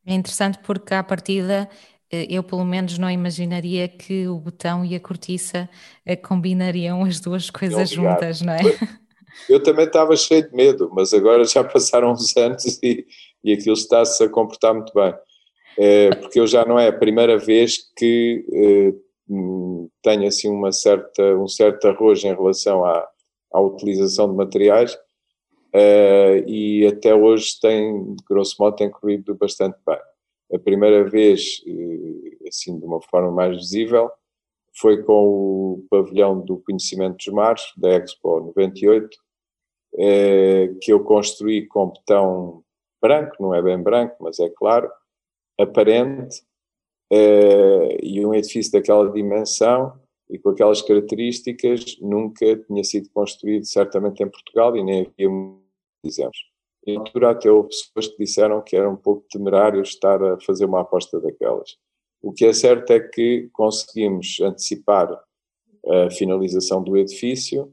É 0.07 0.15
interessante 0.15 0.59
porque, 0.61 0.95
à 0.95 1.03
partida, 1.03 1.69
eh, 1.69 1.69
eu 2.11 2.42
pelo 2.42 2.64
menos 2.64 2.99
não 2.99 3.11
imaginaria 3.11 3.88
que 3.88 4.27
o 4.27 4.38
botão 4.38 4.85
e 4.85 4.94
a 4.94 5.01
cortiça 5.01 5.68
eh, 6.05 6.16
combinariam 6.16 7.05
as 7.05 7.20
duas 7.20 7.51
coisas 7.51 7.90
juntas, 7.90 8.40
não 8.40 8.53
é? 8.53 8.61
Eu 9.49 9.62
também 9.62 9.87
estava 9.87 10.16
cheio 10.16 10.49
de 10.49 10.55
medo, 10.55 10.90
mas 10.92 11.12
agora 11.12 11.44
já 11.44 11.62
passaram 11.64 12.12
uns 12.12 12.37
anos 12.37 12.79
e, 12.83 13.07
e 13.44 13.53
aquilo 13.53 13.75
está-se 13.75 14.23
a 14.25 14.29
comportar 14.29 14.75
muito 14.75 14.92
bem. 14.92 15.14
É, 15.79 16.11
porque 16.16 16.40
eu 16.40 16.46
já 16.46 16.64
não 16.64 16.79
é 16.79 16.88
a 16.88 16.92
primeira 16.92 17.38
vez 17.38 17.79
que 17.96 18.44
é, 18.53 18.92
tenho 20.03 20.27
assim 20.27 20.49
uma 20.49 20.73
certa, 20.73 21.23
um 21.37 21.46
certo 21.46 21.87
arrojo 21.87 22.27
em 22.27 22.35
relação 22.35 22.85
à, 22.85 23.09
à 23.53 23.61
utilização 23.61 24.29
de 24.29 24.37
materiais 24.37 24.99
é, 25.73 26.44
e 26.46 26.87
até 26.87 27.14
hoje 27.14 27.59
tem, 27.61 28.16
grosso 28.29 28.57
modo, 28.59 28.77
tem 28.77 28.90
corrido 28.90 29.35
bastante 29.37 29.79
bem. 29.87 29.99
A 30.53 30.59
primeira 30.59 31.05
vez, 31.09 31.63
eh, 31.67 32.49
assim, 32.49 32.79
de 32.79 32.85
uma 32.85 33.01
forma 33.03 33.31
mais 33.31 33.57
visível, 33.57 34.11
foi 34.73 35.03
com 35.03 35.13
o 35.13 35.87
pavilhão 35.91 36.41
do 36.41 36.59
conhecimento 36.59 37.17
dos 37.17 37.29
mares, 37.29 37.63
da 37.77 37.91
Expo 37.91 38.41
98, 38.41 39.09
eh, 39.99 40.75
que 40.81 40.93
eu 40.93 41.05
construí 41.05 41.67
com 41.67 41.91
betão 41.91 42.65
branco, 43.01 43.37
não 43.41 43.55
é 43.55 43.63
bem 43.63 43.83
branco, 43.83 44.17
mas 44.21 44.39
é 44.39 44.49
claro, 44.51 44.91
aparente, 45.59 46.43
eh, 47.13 47.99
e 48.03 48.25
um 48.25 48.35
edifício 48.35 48.73
daquela 48.73 49.11
dimensão 49.11 49.99
e 50.31 50.39
com 50.39 50.51
aquelas 50.51 50.81
características 50.83 51.99
nunca 52.01 52.57
tinha 52.57 52.85
sido 52.85 53.11
construído, 53.11 53.65
certamente, 53.67 54.23
em 54.23 54.29
Portugal 54.29 54.77
e 54.77 54.85
nem 54.85 55.03
havia, 55.03 56.31
exemplos. 56.87 56.87
Em 56.87 56.97
altura 56.97 57.31
até 57.31 57.51
houve 57.51 57.69
pessoas 57.69 58.09
que 58.09 58.25
disseram 58.25 58.62
que 58.62 58.77
era 58.77 58.88
um 58.88 58.97
pouco 58.97 59.27
temerário 59.31 59.83
estar 59.83 60.23
a 60.23 60.40
fazer 60.40 60.64
uma 60.64 60.81
aposta 60.81 61.21
daquelas. 61.21 61.77
O 62.23 62.33
que 62.33 62.45
é 62.45 62.53
certo 62.53 62.93
é 62.93 63.01
que 63.01 63.49
conseguimos 63.53 64.38
antecipar 64.40 65.11
a 65.87 66.11
finalização 66.11 66.83
do 66.83 66.97
edifício, 66.97 67.73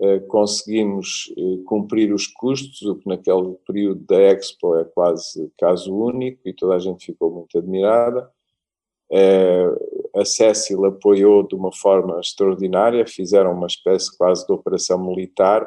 eh, 0.00 0.18
conseguimos 0.20 1.32
eh, 1.38 1.62
cumprir 1.64 2.12
os 2.12 2.26
custos, 2.26 2.82
o 2.82 2.96
que 2.96 3.08
naquele 3.08 3.54
período 3.66 4.04
da 4.04 4.20
Expo 4.20 4.76
é 4.76 4.84
quase 4.84 5.50
caso 5.56 5.94
único 5.94 6.40
e 6.44 6.52
toda 6.52 6.74
a 6.74 6.78
gente 6.78 7.06
ficou 7.06 7.30
muito 7.30 7.56
admirada. 7.56 8.28
Eh, 9.10 9.70
a 10.16 10.24
Cécil 10.24 10.84
apoiou 10.84 11.46
de 11.46 11.54
uma 11.54 11.72
forma 11.72 12.18
extraordinária, 12.20 13.06
fizeram 13.06 13.52
uma 13.52 13.68
espécie 13.68 14.16
quase 14.18 14.44
de 14.46 14.52
operação 14.52 14.98
militar 15.06 15.66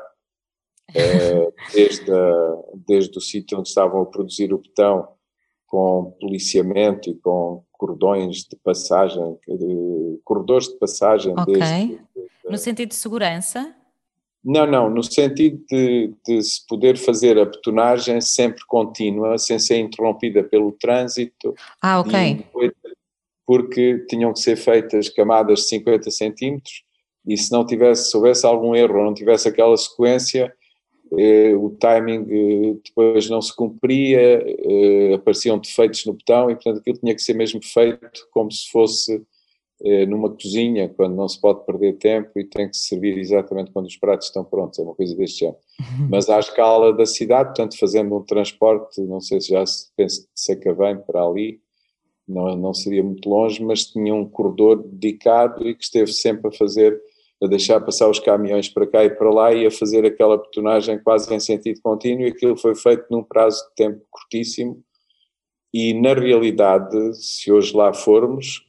desde, 1.74 2.12
a, 2.12 2.56
desde 2.88 3.18
o 3.18 3.22
sítio 3.22 3.60
onde 3.60 3.70
estavam 3.70 4.02
a 4.02 4.06
produzir 4.06 4.54
o 4.54 4.58
betão, 4.58 5.08
com 5.68 6.16
policiamento 6.20 7.10
e 7.10 7.16
com 7.16 7.64
cordões 7.72 8.44
de 8.44 8.56
passagem, 8.58 9.38
de, 9.48 10.20
corredores 10.24 10.68
de 10.68 10.78
passagem. 10.78 11.34
Ok. 11.38 11.56
Desde, 11.56 12.00
no 12.50 12.58
sentido 12.58 12.90
de 12.90 12.96
segurança? 12.96 13.76
Não, 14.44 14.66
não, 14.66 14.90
no 14.90 15.04
sentido 15.04 15.64
de, 15.70 16.14
de, 16.26 16.42
se 16.42 16.66
poder 16.66 16.98
fazer 16.98 17.38
a 17.38 17.46
betonagem 17.46 18.22
sempre 18.22 18.66
contínua, 18.68 19.38
sem 19.38 19.60
ser 19.60 19.78
interrompida 19.80 20.44
pelo 20.44 20.72
trânsito. 20.72 21.54
Ah, 21.82 22.00
ok. 22.00 22.46
porque 23.46 24.06
tinham 24.08 24.32
que 24.32 24.40
ser 24.40 24.56
feitas 24.56 25.10
camadas 25.10 25.62
de 25.62 25.66
50 25.70 26.12
centímetros 26.12 26.84
e 27.26 27.38
se 27.38 27.52
não 27.52 27.66
tivesse, 27.66 28.10
se 28.10 28.18
houvesse 28.18 28.46
algum 28.46 28.76
erro 28.76 29.00
ou 29.00 29.06
não 29.06 29.14
tivesse 29.14 29.48
aquela 29.48 29.76
sequência, 29.76 30.46
eh, 30.46 30.59
o 31.56 31.70
timing 31.72 32.26
eh, 32.30 32.78
depois 32.86 33.30
não 33.30 33.42
se 33.42 33.56
cumpria, 33.56 34.44
eh, 34.48 35.14
apareciam 35.16 35.58
defeitos 35.58 36.06
no 36.06 36.14
botão 36.14 36.50
e, 36.50 36.56
portanto, 36.56 36.80
aquilo 36.80 36.98
tinha 36.98 37.16
que 37.16 37.22
ser 37.22 37.34
mesmo 37.34 37.60
feito 37.64 38.28
como 38.32 38.52
se 38.52 38.70
fosse 38.70 39.22
numa 40.10 40.30
cozinha, 40.30 40.90
quando 40.90 41.16
não 41.16 41.26
se 41.30 41.40
pode 41.40 41.66
perder 41.66 41.94
tempo 41.94 42.38
e 42.38 42.44
tem 42.44 42.68
que 42.68 42.76
se 42.76 42.90
servir 42.90 43.18
exatamente 43.18 43.72
quando 43.72 43.86
os 43.86 43.96
pratos 43.96 44.28
estão 44.28 44.44
prontos, 44.44 44.78
é 44.78 44.82
uma 44.82 44.94
coisa 44.94 45.16
deste 45.16 45.40
género. 45.40 45.58
Uhum. 45.80 46.10
Mas 46.12 46.30
à 46.30 46.38
escala 46.38 46.92
da 46.92 47.06
cidade, 47.06 47.52
portanto, 47.52 47.80
fazendo 47.80 48.14
um 48.14 48.22
transporte, 48.22 49.00
não 49.00 49.22
sei 49.22 49.40
se 49.40 49.52
já 49.52 49.66
se 49.66 49.90
pensa 49.96 50.20
de 50.20 50.28
Sacavém 50.36 50.98
para 50.98 51.24
ali, 51.24 51.62
não, 52.30 52.56
não 52.56 52.74
seria 52.74 53.04
muito 53.04 53.28
longe, 53.28 53.64
mas 53.64 53.86
tinha 53.86 54.14
um 54.14 54.30
corredor 54.30 54.84
dedicado 54.84 55.68
e 55.68 55.74
que 55.74 55.84
esteve 55.84 56.12
sempre 56.14 56.50
a 56.50 56.58
fazer 56.58 57.02
a 57.42 57.48
deixar 57.48 57.80
passar 57.82 58.10
os 58.10 58.20
caminhões 58.20 58.70
para 58.70 58.88
cá 58.88 59.06
e 59.06 59.10
para 59.10 59.30
lá 59.30 59.54
e 59.54 59.66
a 59.66 59.72
fazer 59.72 60.06
aquela 60.06 60.38
betonagem 60.38 61.02
quase 61.02 61.34
em 61.34 61.40
sentido 61.40 61.80
contínuo 61.82 62.24
e 62.24 62.30
aquilo 62.30 62.58
foi 62.58 62.76
feito 62.76 63.06
num 63.10 63.24
prazo 63.24 63.64
de 63.70 63.76
tempo 63.76 64.02
curtíssimo 64.10 64.84
e 65.74 65.94
na 65.94 66.14
realidade, 66.14 67.14
se 67.14 67.52
hoje 67.52 67.76
lá 67.76 67.94
formos, 67.94 68.66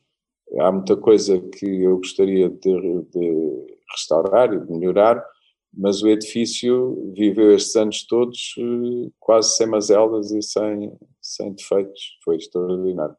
há 0.59 0.71
muita 0.71 0.97
coisa 0.97 1.41
que 1.41 1.67
eu 1.67 1.97
gostaria 1.97 2.51
de, 2.51 3.03
de 3.11 3.67
restaurar 3.91 4.53
e 4.53 4.61
de 4.61 4.71
melhorar, 4.71 5.25
mas 5.73 6.03
o 6.03 6.09
edifício 6.09 7.13
viveu 7.17 7.55
estes 7.55 7.75
anos 7.77 8.07
todos 8.07 8.55
eh, 8.59 9.11
quase 9.19 9.57
sem 9.57 9.67
mazelas 9.67 10.31
e 10.31 10.43
sem, 10.43 10.93
sem 11.23 11.53
defeitos, 11.53 12.19
foi 12.25 12.37
extraordinário. 12.37 13.17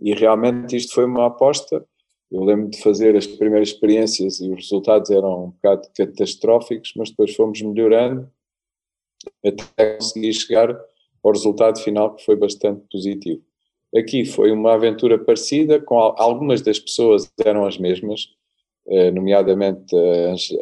E 0.00 0.14
realmente 0.14 0.76
isto 0.76 0.94
foi 0.94 1.04
uma 1.04 1.26
aposta, 1.26 1.84
eu 2.30 2.44
lembro 2.44 2.68
de 2.68 2.80
fazer 2.82 3.16
as 3.16 3.26
primeiras 3.26 3.70
experiências 3.70 4.40
e 4.40 4.50
os 4.50 4.56
resultados 4.56 5.10
eram 5.10 5.44
um 5.44 5.50
bocado 5.50 5.88
catastróficos, 5.96 6.92
mas 6.96 7.10
depois 7.10 7.34
fomos 7.34 7.60
melhorando 7.62 8.30
até 9.44 9.94
conseguir 9.94 10.32
chegar 10.34 10.70
ao 11.22 11.32
resultado 11.32 11.78
final 11.80 12.14
que 12.14 12.24
foi 12.24 12.36
bastante 12.36 12.82
positivo. 12.90 13.42
Aqui 13.96 14.24
foi 14.24 14.52
uma 14.52 14.74
aventura 14.74 15.18
parecida, 15.18 15.80
com 15.80 15.98
algumas 15.98 16.60
das 16.60 16.78
pessoas 16.78 17.30
eram 17.42 17.64
as 17.64 17.78
mesmas, 17.78 18.28
eh, 18.86 19.10
nomeadamente 19.10 19.96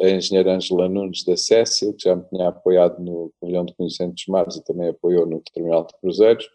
a 0.01 0.09
engenheira 0.09 0.55
Angela 0.55 0.87
Nunes 0.87 1.25
da 1.25 1.35
Cécia, 1.35 1.91
que 1.93 2.03
já 2.05 2.15
me 2.15 2.23
tinha 2.29 2.47
apoiado 2.47 3.03
no 3.03 3.31
pavilhão 3.41 3.65
de 3.65 3.75
conhecimento 3.75 4.15
dos 4.15 4.27
mares 4.27 4.55
e 4.55 4.63
também 4.63 4.87
apoiou 4.89 5.25
no 5.25 5.41
terminal 5.53 5.85
de 5.85 5.93
cruzeiros, 5.99 6.47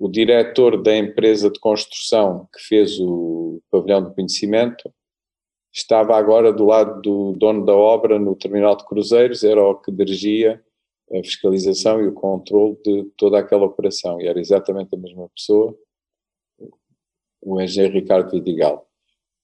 o 0.00 0.08
diretor 0.08 0.82
da 0.82 0.96
empresa 0.96 1.50
de 1.50 1.60
construção 1.60 2.48
que 2.54 2.62
fez 2.62 2.98
o 2.98 3.60
pavilhão 3.70 4.02
de 4.02 4.14
conhecimento 4.14 4.90
estava 5.70 6.16
agora 6.16 6.50
do 6.50 6.64
lado 6.64 7.02
do 7.02 7.32
dono 7.32 7.66
da 7.66 7.74
obra 7.74 8.18
no 8.18 8.34
terminal 8.34 8.74
de 8.74 8.86
cruzeiros, 8.86 9.44
era 9.44 9.62
o 9.62 9.74
que 9.74 9.92
dirigia 9.92 10.64
a 11.12 11.16
fiscalização 11.18 12.00
e 12.00 12.06
o 12.06 12.14
controle 12.14 12.78
de 12.82 13.04
toda 13.14 13.38
aquela 13.38 13.66
operação, 13.66 14.18
e 14.18 14.26
era 14.26 14.40
exatamente 14.40 14.94
a 14.94 14.98
mesma 14.98 15.28
pessoa, 15.36 15.76
o 17.42 17.60
engenheiro 17.60 17.94
Ricardo 17.94 18.30
Vidigal. 18.30 18.88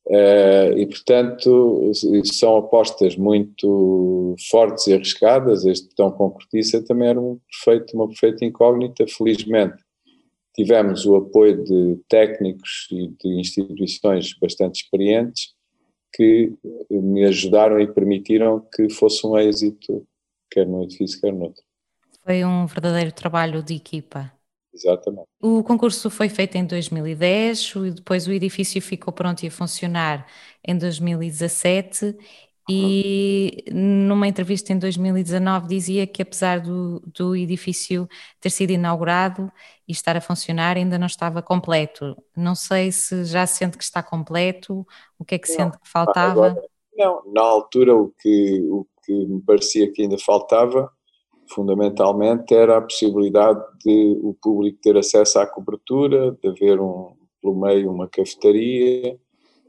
Uh, 0.06 0.78
e, 0.78 0.86
portanto, 0.86 1.90
são 2.32 2.56
apostas 2.56 3.16
muito 3.16 4.36
fortes 4.48 4.86
e 4.86 4.94
arriscadas. 4.94 5.64
Este 5.64 5.88
botão 5.88 6.12
com 6.12 6.30
cortiça 6.30 6.80
também 6.80 7.08
era 7.08 7.20
um 7.20 7.40
perfeito, 7.50 7.96
uma 7.96 8.06
perfeita 8.06 8.44
incógnita. 8.44 9.04
Felizmente, 9.08 9.84
tivemos 10.56 11.04
o 11.04 11.16
apoio 11.16 11.62
de 11.62 12.00
técnicos 12.08 12.88
e 12.90 13.08
de 13.08 13.38
instituições 13.38 14.34
bastante 14.40 14.82
experientes 14.82 15.54
que 16.12 16.52
me 16.90 17.26
ajudaram 17.26 17.78
e 17.78 17.86
permitiram 17.86 18.66
que 18.74 18.88
fosse 18.88 19.26
um 19.26 19.36
êxito, 19.36 20.06
quer 20.50 20.66
no 20.66 20.82
edifício, 20.82 21.20
quer 21.20 21.32
no 21.32 21.44
outro. 21.44 21.62
Foi 22.24 22.42
um 22.42 22.66
verdadeiro 22.66 23.12
trabalho 23.12 23.62
de 23.62 23.74
equipa. 23.74 24.32
Exatamente. 24.72 25.26
O 25.40 25.62
concurso 25.62 26.08
foi 26.08 26.28
feito 26.28 26.56
em 26.56 26.66
2010 26.66 27.74
e 27.76 27.90
depois 27.90 28.26
o 28.26 28.32
edifício 28.32 28.80
ficou 28.80 29.12
pronto 29.12 29.42
e 29.42 29.48
a 29.48 29.50
funcionar 29.50 30.26
em 30.66 30.76
2017 30.76 32.16
e 32.68 33.64
numa 33.72 34.26
entrevista 34.26 34.72
em 34.72 34.78
2019 34.78 35.68
dizia 35.68 36.06
que 36.06 36.22
apesar 36.22 36.60
do, 36.60 37.00
do 37.06 37.36
edifício 37.36 38.08
ter 38.40 38.50
sido 38.50 38.72
inaugurado 38.72 39.52
e 39.86 39.92
estar 39.92 40.16
a 40.16 40.20
funcionar 40.20 40.76
ainda 40.76 40.98
não 40.98 41.06
estava 41.06 41.40
completo. 41.40 42.16
Não 42.36 42.54
sei 42.54 42.90
se 42.90 43.24
já 43.24 43.46
sente 43.46 43.78
que 43.78 43.84
está 43.84 44.02
completo, 44.02 44.84
o 45.18 45.24
que 45.24 45.36
é 45.36 45.38
que 45.38 45.48
não, 45.48 45.56
sente 45.56 45.78
que 45.78 45.88
faltava? 45.88 46.46
Agora, 46.48 46.62
não, 46.96 47.22
na 47.32 47.42
altura 47.42 47.94
o 47.94 48.12
que, 48.20 48.60
o 48.68 48.86
que 49.04 49.12
me 49.12 49.40
parecia 49.42 49.92
que 49.92 50.02
ainda 50.02 50.18
faltava 50.18 50.90
fundamentalmente 51.48 52.52
era 52.54 52.78
a 52.78 52.82
possibilidade 52.82 53.62
de 53.84 54.18
o 54.22 54.34
público 54.34 54.80
ter 54.82 54.96
acesso 54.96 55.38
à 55.38 55.46
cobertura, 55.46 56.36
de 56.42 56.48
haver 56.48 56.80
um, 56.80 57.14
pelo 57.40 57.54
meio 57.54 57.90
uma 57.90 58.08
cafetaria, 58.08 59.16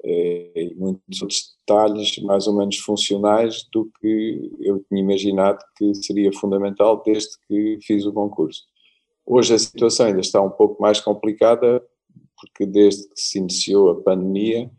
e 0.03 0.73
muitos 0.75 1.21
outros 1.21 1.55
detalhes 1.59 2.17
mais 2.23 2.47
ou 2.47 2.55
menos 2.55 2.77
funcionais 2.77 3.67
do 3.71 3.91
que 3.99 4.51
eu 4.59 4.83
tinha 4.87 5.01
imaginado 5.01 5.59
que 5.75 5.93
seria 5.95 6.31
fundamental 6.33 7.01
desde 7.05 7.37
que 7.47 7.79
fiz 7.81 8.05
o 8.05 8.13
concurso. 8.13 8.63
Hoje 9.25 9.53
a 9.53 9.59
situação 9.59 10.05
ainda 10.05 10.21
está 10.21 10.41
um 10.41 10.49
pouco 10.49 10.81
mais 10.81 11.01
complicada, 11.01 11.83
porque 12.39 12.65
desde 12.65 13.07
que 13.09 13.19
se 13.19 13.39
iniciou 13.39 13.89
a 13.89 14.01
pandemia, 14.01 14.71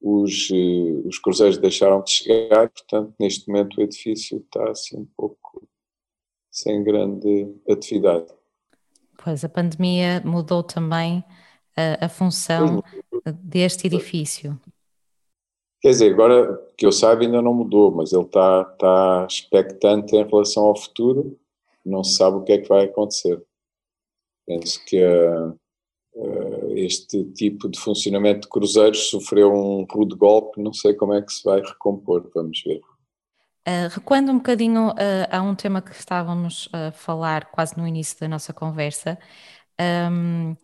os, 0.00 0.48
eh, 0.52 1.02
os 1.04 1.18
cruzeiros 1.18 1.58
deixaram 1.58 2.02
de 2.02 2.12
chegar, 2.12 2.68
portanto, 2.68 3.12
neste 3.18 3.48
momento 3.48 3.78
o 3.78 3.82
edifício 3.82 4.38
está 4.38 4.70
assim 4.70 4.98
um 4.98 5.08
pouco 5.16 5.66
sem 6.50 6.82
grande 6.82 7.52
atividade. 7.68 8.26
Pois, 9.22 9.44
a 9.44 9.48
pandemia 9.48 10.22
mudou 10.24 10.62
também 10.62 11.24
a, 11.76 12.06
a 12.06 12.08
função 12.08 12.82
deste 13.32 13.86
edifício? 13.86 14.58
Quer 15.80 15.90
dizer, 15.90 16.12
agora 16.12 16.56
que 16.76 16.84
eu 16.84 16.90
saiba 16.90 17.22
ainda 17.22 17.40
não 17.40 17.54
mudou, 17.54 17.92
mas 17.92 18.12
ele 18.12 18.24
está, 18.24 18.68
está 18.72 19.26
expectante 19.28 20.16
em 20.16 20.26
relação 20.26 20.64
ao 20.64 20.76
futuro, 20.76 21.38
não 21.84 22.02
se 22.02 22.16
sabe 22.16 22.36
o 22.36 22.42
que 22.42 22.52
é 22.52 22.58
que 22.58 22.68
vai 22.68 22.86
acontecer. 22.86 23.40
Penso 24.44 24.84
que 24.84 25.00
uh, 25.04 25.50
uh, 26.14 26.76
este 26.76 27.24
tipo 27.32 27.68
de 27.68 27.78
funcionamento 27.78 28.42
de 28.42 28.48
cruzeiros 28.48 29.08
sofreu 29.08 29.52
um 29.52 29.86
rude 29.88 30.16
golpe, 30.16 30.60
não 30.60 30.72
sei 30.72 30.94
como 30.94 31.14
é 31.14 31.22
que 31.22 31.32
se 31.32 31.44
vai 31.44 31.60
recompor, 31.60 32.28
vamos 32.34 32.60
ver. 32.64 32.80
Uh, 33.68 33.88
recuando 33.90 34.32
um 34.32 34.38
bocadinho 34.38 34.88
uh, 34.88 35.28
a 35.30 35.42
um 35.42 35.54
tema 35.54 35.82
que 35.82 35.92
estávamos 35.92 36.68
a 36.72 36.90
falar 36.90 37.50
quase 37.50 37.76
no 37.76 37.86
início 37.86 38.18
da 38.18 38.26
nossa 38.26 38.52
conversa, 38.52 39.18
um, 40.10 40.56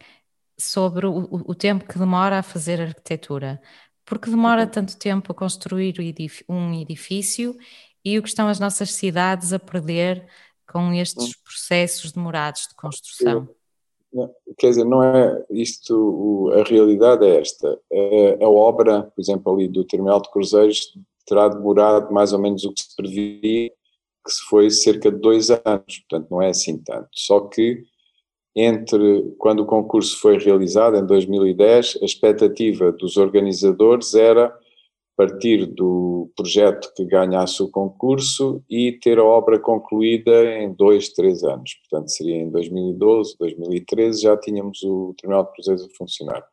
sobre 0.58 1.06
o, 1.06 1.28
o, 1.30 1.54
tempo 1.54 1.86
que 1.86 1.98
demora 1.98 2.38
a 2.38 2.42
fazer 2.42 2.80
arquitetura. 2.80 3.60
Porque 4.04 4.30
demora 4.30 4.62
uhum. 4.62 4.70
tanto 4.70 4.96
tempo 4.98 5.32
a 5.32 5.34
construir 5.34 5.96
um 6.48 6.72
edifício 6.74 7.56
e 8.04 8.18
o 8.18 8.22
que 8.22 8.28
estão 8.28 8.48
as 8.48 8.60
nossas 8.60 8.92
cidades 8.92 9.52
a 9.52 9.58
perder 9.58 10.26
com 10.70 10.92
estes 10.92 11.26
uhum. 11.26 11.32
processos 11.42 12.12
demorados 12.12 12.68
de 12.68 12.74
construção? 12.74 13.48
Quer 14.58 14.68
dizer, 14.68 14.84
não 14.84 15.02
é 15.02 15.44
isto, 15.50 16.52
a 16.54 16.62
realidade 16.62 17.26
é 17.26 17.40
esta. 17.40 17.68
A, 17.68 18.44
a 18.44 18.48
obra, 18.48 19.02
por 19.02 19.20
exemplo, 19.20 19.52
ali 19.52 19.66
do 19.66 19.84
terminal 19.84 20.20
de 20.22 20.30
cruzeiros 20.30 20.96
terá 21.26 21.48
demorado 21.48 22.12
mais 22.12 22.32
ou 22.32 22.38
menos 22.38 22.64
o 22.64 22.72
que 22.72 22.82
se 22.82 22.94
previa, 22.94 23.70
que 24.24 24.32
se 24.32 24.42
foi 24.48 24.70
cerca 24.70 25.10
de 25.10 25.18
dois 25.18 25.50
anos, 25.50 25.98
portanto 26.08 26.30
não 26.30 26.40
é 26.40 26.50
assim 26.50 26.78
tanto. 26.78 27.08
Só 27.12 27.40
que 27.40 27.84
entre 28.54 29.34
quando 29.38 29.60
o 29.60 29.66
concurso 29.66 30.20
foi 30.20 30.38
realizado, 30.38 30.96
em 30.96 31.06
2010, 31.06 31.98
a 32.00 32.04
expectativa 32.04 32.92
dos 32.92 33.16
organizadores 33.16 34.14
era 34.14 34.54
partir 35.16 35.66
do 35.66 36.30
projeto 36.36 36.92
que 36.94 37.04
ganhasse 37.04 37.62
o 37.62 37.70
concurso 37.70 38.62
e 38.68 38.92
ter 38.92 39.18
a 39.18 39.24
obra 39.24 39.58
concluída 39.58 40.44
em 40.56 40.72
dois, 40.72 41.10
três 41.10 41.44
anos. 41.44 41.74
Portanto, 41.88 42.10
seria 42.10 42.36
em 42.36 42.50
2012, 42.50 43.36
2013, 43.38 44.22
já 44.22 44.36
tínhamos 44.36 44.82
o 44.82 45.14
Terminal 45.20 45.44
de 45.44 45.52
Cruzeiros 45.52 45.84
a 45.84 45.96
funcionar. 45.96 46.44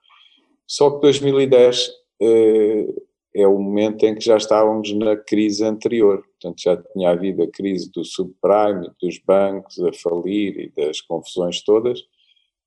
Só 0.67 0.91
que 0.91 1.01
2010 1.01 1.89
eh, 2.21 2.87
é 3.35 3.47
o 3.47 3.57
momento 3.57 4.05
em 4.05 4.15
que 4.15 4.23
já 4.23 4.37
estávamos 4.37 4.93
na 4.93 5.15
crise 5.15 5.65
anterior. 5.65 6.23
Portanto, 6.41 6.61
já 6.61 6.77
tinha 6.77 7.11
havido 7.11 7.43
a 7.43 7.47
crise 7.47 7.91
do 7.91 8.03
subprime, 8.03 8.89
dos 8.99 9.19
bancos 9.19 9.79
a 9.79 9.93
falir 9.93 10.57
e 10.59 10.69
das 10.75 10.99
confusões 11.01 11.61
todas. 11.61 12.01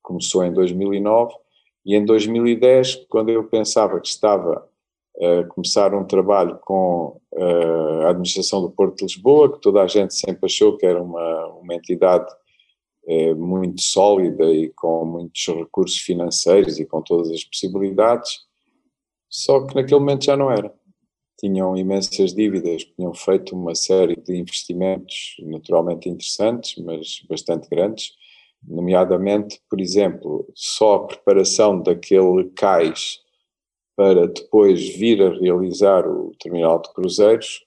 Começou 0.00 0.44
em 0.44 0.52
2009 0.52 1.34
e 1.84 1.96
em 1.96 2.04
2010, 2.04 3.06
quando 3.08 3.30
eu 3.30 3.44
pensava 3.44 4.00
que 4.00 4.08
estava 4.08 4.68
a 5.20 5.44
começar 5.44 5.94
um 5.94 6.04
trabalho 6.04 6.58
com 6.58 7.20
a 8.04 8.10
administração 8.10 8.62
do 8.62 8.70
Porto 8.70 8.98
de 8.98 9.04
Lisboa, 9.04 9.52
que 9.52 9.60
toda 9.60 9.82
a 9.82 9.86
gente 9.86 10.14
sempre 10.14 10.46
achou 10.46 10.76
que 10.76 10.86
era 10.86 11.02
uma, 11.02 11.46
uma 11.48 11.74
entidade 11.74 12.32
eh, 13.06 13.34
muito 13.34 13.82
sólida 13.82 14.46
e 14.46 14.70
com 14.70 15.04
muitos 15.04 15.46
recursos 15.48 15.98
financeiros 15.98 16.80
e 16.80 16.86
com 16.86 17.02
todas 17.02 17.30
as 17.30 17.44
possibilidades, 17.44 18.40
só 19.28 19.66
que 19.66 19.74
naquele 19.74 20.00
momento 20.00 20.24
já 20.24 20.36
não 20.36 20.50
era. 20.50 20.72
Tinham 21.38 21.76
imensas 21.76 22.32
dívidas, 22.32 22.84
tinham 22.84 23.12
feito 23.14 23.54
uma 23.54 23.74
série 23.74 24.16
de 24.16 24.36
investimentos 24.36 25.36
naturalmente 25.40 26.08
interessantes, 26.08 26.82
mas 26.82 27.22
bastante 27.28 27.68
grandes, 27.68 28.12
nomeadamente, 28.62 29.60
por 29.68 29.80
exemplo, 29.80 30.46
só 30.54 30.94
a 30.94 31.06
preparação 31.06 31.80
daquele 31.80 32.50
cais 32.56 33.20
para 33.96 34.26
depois 34.26 34.96
vir 34.96 35.22
a 35.22 35.38
realizar 35.38 36.06
o 36.08 36.32
terminal 36.38 36.80
de 36.80 36.92
cruzeiros 36.92 37.64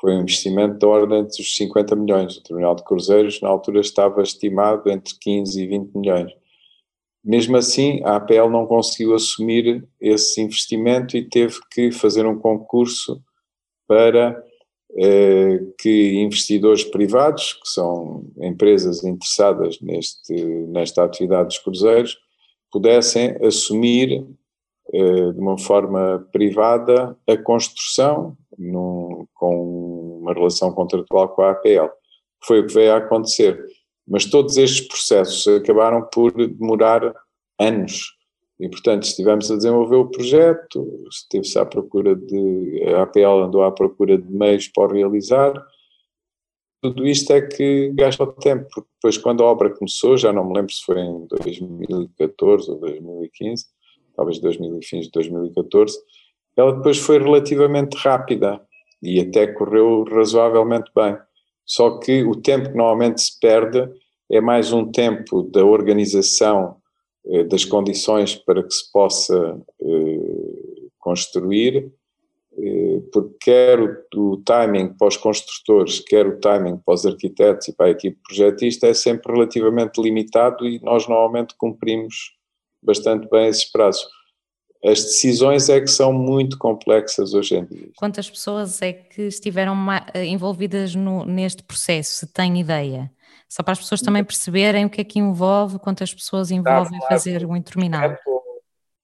foi 0.00 0.14
um 0.14 0.20
investimento 0.20 0.78
da 0.78 0.86
ordem 0.86 1.24
dos 1.24 1.56
50 1.56 1.96
milhões. 1.96 2.36
O 2.36 2.42
terminal 2.42 2.74
de 2.74 2.84
cruzeiros, 2.84 3.40
na 3.40 3.48
altura, 3.48 3.80
estava 3.80 4.22
estimado 4.22 4.88
entre 4.90 5.14
15 5.20 5.60
e 5.60 5.66
20 5.66 5.92
milhões. 5.94 6.32
Mesmo 7.28 7.58
assim, 7.58 8.00
a 8.04 8.16
APL 8.16 8.48
não 8.48 8.66
conseguiu 8.66 9.14
assumir 9.14 9.86
esse 10.00 10.40
investimento 10.40 11.14
e 11.14 11.28
teve 11.28 11.58
que 11.70 11.92
fazer 11.92 12.24
um 12.24 12.38
concurso 12.38 13.22
para 13.86 14.42
eh, 14.96 15.60
que 15.78 16.14
investidores 16.14 16.84
privados, 16.84 17.52
que 17.52 17.68
são 17.68 18.24
empresas 18.40 19.04
interessadas 19.04 19.78
neste, 19.82 20.32
nesta 20.68 21.04
atividade 21.04 21.48
dos 21.48 21.58
cruzeiros, 21.58 22.16
pudessem 22.72 23.36
assumir 23.44 24.26
eh, 24.90 25.32
de 25.32 25.38
uma 25.38 25.58
forma 25.58 26.26
privada 26.32 27.14
a 27.28 27.36
construção 27.36 28.38
num, 28.58 29.26
com 29.34 30.20
uma 30.22 30.32
relação 30.32 30.72
contratual 30.72 31.28
com 31.28 31.42
a 31.42 31.50
APL. 31.50 31.90
Foi 32.42 32.60
o 32.60 32.66
que 32.66 32.72
veio 32.72 32.94
a 32.94 32.96
acontecer. 32.96 33.62
Mas 34.08 34.24
todos 34.24 34.56
estes 34.56 34.86
processos 34.88 35.46
acabaram 35.46 36.02
por 36.12 36.32
demorar 36.32 37.14
anos. 37.58 38.16
E, 38.60 38.68
portanto, 38.68 39.04
estivemos 39.04 39.50
a 39.50 39.56
desenvolver 39.56 39.96
o 39.96 40.10
projeto, 40.10 41.04
esteve-se 41.10 41.58
à 41.58 41.64
procura 41.64 42.16
de. 42.16 42.82
A 42.94 43.02
APL 43.02 43.44
andou 43.44 43.62
à 43.62 43.70
procura 43.70 44.18
de 44.18 44.30
meios 44.32 44.66
para 44.68 44.92
realizar. 44.92 45.52
Tudo 46.82 47.06
isto 47.06 47.32
é 47.32 47.40
que 47.40 47.92
gasta 47.94 48.26
tempo, 48.26 48.68
porque 48.72 48.88
depois, 48.94 49.18
quando 49.18 49.42
a 49.42 49.46
obra 49.46 49.70
começou, 49.70 50.16
já 50.16 50.32
não 50.32 50.44
me 50.48 50.54
lembro 50.54 50.72
se 50.72 50.82
foi 50.82 51.00
em 51.00 51.26
2014 51.26 52.70
ou 52.70 52.78
2015, 52.78 53.66
talvez 54.16 54.38
2000, 54.40 54.80
fins 54.82 55.06
de 55.06 55.12
2014, 55.12 55.98
ela 56.56 56.72
depois 56.72 56.98
foi 56.98 57.18
relativamente 57.18 57.96
rápida 57.96 58.60
e 59.02 59.20
até 59.20 59.46
correu 59.48 60.04
razoavelmente 60.04 60.90
bem. 60.94 61.16
Só 61.68 61.98
que 61.98 62.24
o 62.24 62.34
tempo 62.34 62.70
que 62.70 62.76
normalmente 62.76 63.20
se 63.20 63.38
perde 63.38 63.86
é 64.30 64.40
mais 64.40 64.72
um 64.72 64.90
tempo 64.90 65.42
da 65.42 65.64
organização 65.64 66.76
eh, 67.26 67.44
das 67.44 67.64
condições 67.66 68.34
para 68.34 68.62
que 68.62 68.72
se 68.72 68.90
possa 68.90 69.60
eh, 69.82 70.88
construir, 70.98 71.92
eh, 72.58 73.02
porque 73.12 73.36
quer 73.42 73.80
o, 73.80 73.96
o, 74.16 74.36
timing 74.38 74.94
para 74.94 75.08
os 75.08 75.16
construtores, 75.18 76.00
quer 76.00 76.26
o 76.26 76.40
timing 76.40 76.78
para 76.78 76.94
os 76.94 77.04
arquitetos 77.04 77.68
e 77.68 77.76
para 77.76 77.86
a 77.86 77.90
equipe 77.90 78.18
projetista 78.26 78.86
é 78.86 78.94
sempre 78.94 79.30
relativamente 79.30 80.00
limitado 80.00 80.66
e 80.66 80.80
nós 80.80 81.06
normalmente 81.06 81.54
cumprimos 81.58 82.34
bastante 82.82 83.28
bem 83.28 83.48
esses 83.48 83.70
prazos. 83.70 84.17
As 84.84 85.02
decisões 85.02 85.68
é 85.68 85.80
que 85.80 85.88
são 85.88 86.12
muito 86.12 86.56
complexas 86.56 87.34
hoje 87.34 87.56
em 87.56 87.64
dia. 87.64 87.90
Quantas 87.96 88.30
pessoas 88.30 88.80
é 88.80 88.92
que 88.92 89.22
estiveram 89.22 89.76
envolvidas 90.14 90.94
no, 90.94 91.24
neste 91.24 91.62
processo, 91.64 92.14
se 92.14 92.26
tem 92.32 92.60
ideia? 92.60 93.10
Só 93.48 93.62
para 93.62 93.72
as 93.72 93.78
pessoas 93.78 94.02
também 94.02 94.22
perceberem 94.22 94.84
o 94.84 94.90
que 94.90 95.00
é 95.00 95.04
que 95.04 95.18
envolve, 95.18 95.78
quantas 95.78 96.14
pessoas 96.14 96.50
envolvem 96.50 97.00
fazer 97.08 97.44
o 97.44 97.56
interminal. 97.56 98.16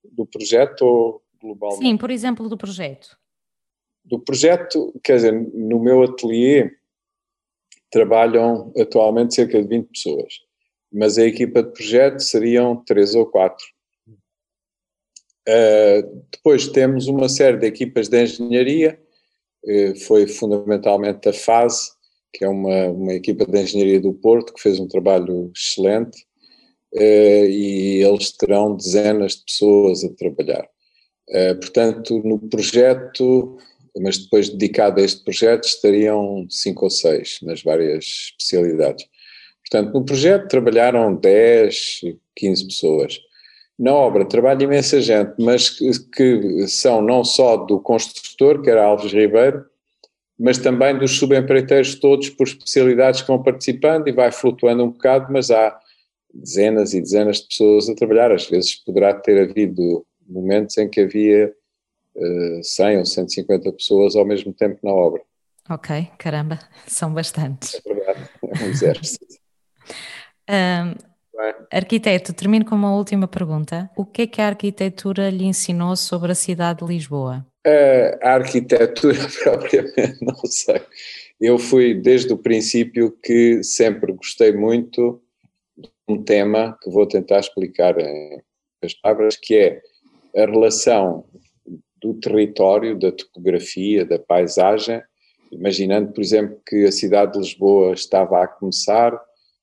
Do 0.04 0.26
projeto 0.26 0.82
ou 0.82 1.22
globalmente? 1.40 1.82
Sim, 1.82 1.96
por 1.96 2.10
exemplo, 2.10 2.48
do 2.48 2.56
projeto. 2.56 3.18
Do 4.04 4.20
projeto, 4.20 4.92
quer 5.02 5.16
dizer, 5.16 5.32
no 5.32 5.80
meu 5.80 6.02
ateliê 6.02 6.70
trabalham 7.90 8.72
atualmente 8.78 9.34
cerca 9.34 9.60
de 9.62 9.68
20 9.68 9.88
pessoas, 9.88 10.34
mas 10.92 11.16
a 11.16 11.24
equipa 11.24 11.62
de 11.62 11.72
projeto 11.72 12.20
seriam 12.20 12.76
3 12.84 13.14
ou 13.14 13.26
4. 13.26 13.64
Uh, 15.46 16.24
depois 16.32 16.68
temos 16.68 17.06
uma 17.06 17.28
série 17.28 17.58
de 17.58 17.66
equipas 17.66 18.08
de 18.08 18.22
engenharia, 18.22 18.98
uh, 19.64 19.96
foi 20.00 20.26
fundamentalmente 20.26 21.28
a 21.28 21.34
FASE, 21.34 21.90
que 22.32 22.44
é 22.44 22.48
uma, 22.48 22.86
uma 22.88 23.12
equipa 23.12 23.44
de 23.44 23.60
engenharia 23.60 24.00
do 24.00 24.14
Porto, 24.14 24.54
que 24.54 24.62
fez 24.62 24.80
um 24.80 24.88
trabalho 24.88 25.52
excelente, 25.54 26.18
uh, 26.94 27.46
e 27.46 28.02
eles 28.02 28.32
terão 28.32 28.74
dezenas 28.74 29.36
de 29.36 29.44
pessoas 29.44 30.02
a 30.02 30.08
trabalhar. 30.14 30.66
portanto, 31.60 32.22
no 32.24 32.38
projeto, 32.38 33.58
mas 34.00 34.18
depois 34.18 34.48
dedicado 34.48 35.00
a 35.00 35.04
este 35.04 35.22
projeto, 35.24 35.64
estariam 35.64 36.46
cinco 36.48 36.86
ou 36.86 36.90
seis 36.90 37.38
nas 37.42 37.62
várias 37.62 38.04
especialidades. 38.04 39.06
Portanto, 39.60 39.94
no 39.94 40.04
projeto 40.04 40.48
trabalharam 40.48 41.14
10, 41.14 42.00
15 42.34 42.66
pessoas 42.66 43.18
na 43.78 43.92
obra 43.92 44.24
trabalha 44.24 44.64
imensa 44.64 45.00
gente, 45.00 45.34
mas 45.38 45.70
que, 45.70 45.90
que, 46.12 46.68
são 46.68 47.02
não 47.02 47.24
só 47.24 47.56
do 47.56 47.80
construtor, 47.80 48.62
que 48.62 48.70
era 48.70 48.84
Alves 48.84 49.12
Ribeiro, 49.12 49.64
mas 50.38 50.58
também 50.58 50.98
dos 50.98 51.18
subempreiteiros 51.18 51.94
todos 51.96 52.28
por 52.30 52.46
especialidades 52.46 53.22
que 53.22 53.28
vão 53.28 53.42
participando 53.42 54.08
e 54.08 54.12
vai 54.12 54.32
flutuando 54.32 54.84
um 54.84 54.90
bocado, 54.90 55.32
mas 55.32 55.50
há 55.50 55.78
dezenas 56.32 56.92
e 56.92 57.00
dezenas 57.00 57.38
de 57.38 57.48
pessoas 57.48 57.88
a 57.88 57.94
trabalhar. 57.94 58.32
Às 58.32 58.48
vezes 58.48 58.74
poderá 58.74 59.14
ter 59.14 59.48
havido 59.48 60.04
momentos 60.26 60.76
em 60.78 60.88
que 60.88 61.00
havia 61.00 61.52
uh, 62.16 62.64
100 62.64 62.98
ou 62.98 63.06
150 63.06 63.72
pessoas 63.72 64.16
ao 64.16 64.24
mesmo 64.24 64.52
tempo 64.52 64.78
na 64.82 64.92
obra. 64.92 65.22
Ok, 65.70 66.10
caramba, 66.18 66.58
são 66.86 67.12
bastantes. 67.12 67.80
É 67.86 67.94
verdade, 67.94 68.28
é 68.42 68.64
um 68.64 68.68
exército. 68.68 69.26
um, 70.50 71.13
Arquiteto, 71.70 72.32
termino 72.32 72.64
com 72.64 72.74
uma 72.74 72.94
última 72.94 73.26
pergunta. 73.26 73.90
O 73.96 74.04
que 74.04 74.22
é 74.22 74.26
que 74.26 74.40
a 74.40 74.46
arquitetura 74.46 75.30
lhe 75.30 75.44
ensinou 75.44 75.96
sobre 75.96 76.32
a 76.32 76.34
cidade 76.34 76.80
de 76.80 76.92
Lisboa? 76.92 77.46
a 78.22 78.34
arquitetura, 78.34 79.18
propriamente, 79.42 80.24
não 80.24 80.36
sei. 80.46 80.80
Eu 81.40 81.58
fui 81.58 81.94
desde 81.94 82.32
o 82.32 82.38
princípio 82.38 83.10
que 83.22 83.62
sempre 83.62 84.12
gostei 84.12 84.52
muito 84.52 85.20
de 85.76 85.90
um 86.08 86.22
tema 86.22 86.78
que 86.82 86.90
vou 86.90 87.06
tentar 87.06 87.40
explicar 87.40 87.98
em 87.98 88.40
as 88.82 88.94
palavras, 88.94 89.36
que 89.36 89.54
é 89.54 89.80
a 90.36 90.46
relação 90.46 91.24
do 92.00 92.14
território, 92.14 92.98
da 92.98 93.10
topografia, 93.10 94.04
da 94.04 94.18
paisagem, 94.18 95.02
imaginando, 95.50 96.12
por 96.12 96.20
exemplo, 96.20 96.60
que 96.66 96.84
a 96.84 96.92
cidade 96.92 97.32
de 97.32 97.38
Lisboa 97.38 97.94
estava 97.94 98.42
a 98.42 98.46
começar 98.46 99.18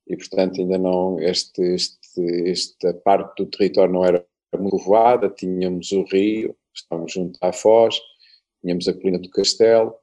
e 0.08 0.16
portanto 0.18 0.60
ainda 0.60 0.78
não 0.78 1.20
este, 1.20 1.62
este, 1.62 2.50
esta 2.50 2.94
parte 2.94 3.44
do 3.44 3.50
território 3.50 3.94
não 3.94 4.06
era 4.06 4.26
muito 4.58 4.78
povoada, 4.78 5.30
tínhamos 5.30 5.92
o 5.92 6.04
rio, 6.04 6.56
estamos 6.74 7.14
junto 7.14 7.38
à 7.42 7.54
Foz, 7.54 8.00
tínhamos 8.62 8.88
a 8.88 8.94
colina 8.94 9.20
do 9.20 9.30
Castelo, 9.30 9.96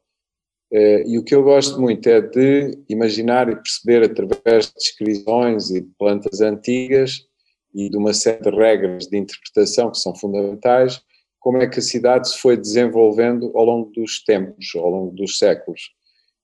eh, 0.70 1.02
e 1.06 1.18
o 1.18 1.24
que 1.24 1.34
eu 1.34 1.42
gosto 1.42 1.80
muito 1.80 2.06
é 2.08 2.20
de 2.20 2.78
imaginar 2.88 3.48
e 3.48 3.56
perceber 3.56 4.04
através 4.04 4.66
de 4.66 4.74
descrições 4.74 5.70
e 5.70 5.80
de 5.80 5.90
plantas 5.98 6.40
antigas 6.40 7.26
e 7.74 7.88
de 7.88 7.96
uma 7.96 8.12
série 8.12 8.42
de 8.42 8.50
regras 8.50 9.06
de 9.06 9.16
interpretação 9.16 9.90
que 9.90 9.98
são 9.98 10.14
fundamentais, 10.14 11.02
como 11.38 11.58
é 11.58 11.66
que 11.66 11.78
a 11.78 11.82
cidade 11.82 12.28
se 12.28 12.38
foi 12.38 12.56
desenvolvendo 12.56 13.50
ao 13.56 13.64
longo 13.64 13.90
dos 13.92 14.22
tempos, 14.24 14.72
ao 14.74 14.90
longo 14.90 15.14
dos 15.14 15.38
séculos. 15.38 15.90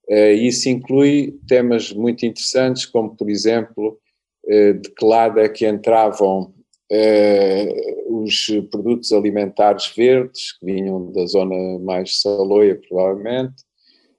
Eh, 0.08 0.34
isso 0.34 0.68
inclui 0.68 1.38
temas 1.48 1.92
muito 1.92 2.26
interessantes, 2.26 2.84
como, 2.86 3.16
por 3.16 3.30
exemplo, 3.30 3.98
eh, 4.46 4.74
de 4.74 4.90
que 4.90 5.04
lado 5.04 5.40
é 5.40 5.48
que 5.48 5.66
entravam 5.66 6.52
eh, 6.90 7.68
os 8.08 8.46
produtos 8.70 9.12
alimentares 9.12 9.86
verdes, 9.96 10.58
que 10.58 10.66
vinham 10.66 11.10
da 11.12 11.26
zona 11.26 11.78
mais 11.78 12.20
saloia, 12.20 12.78
provavelmente, 12.88 13.64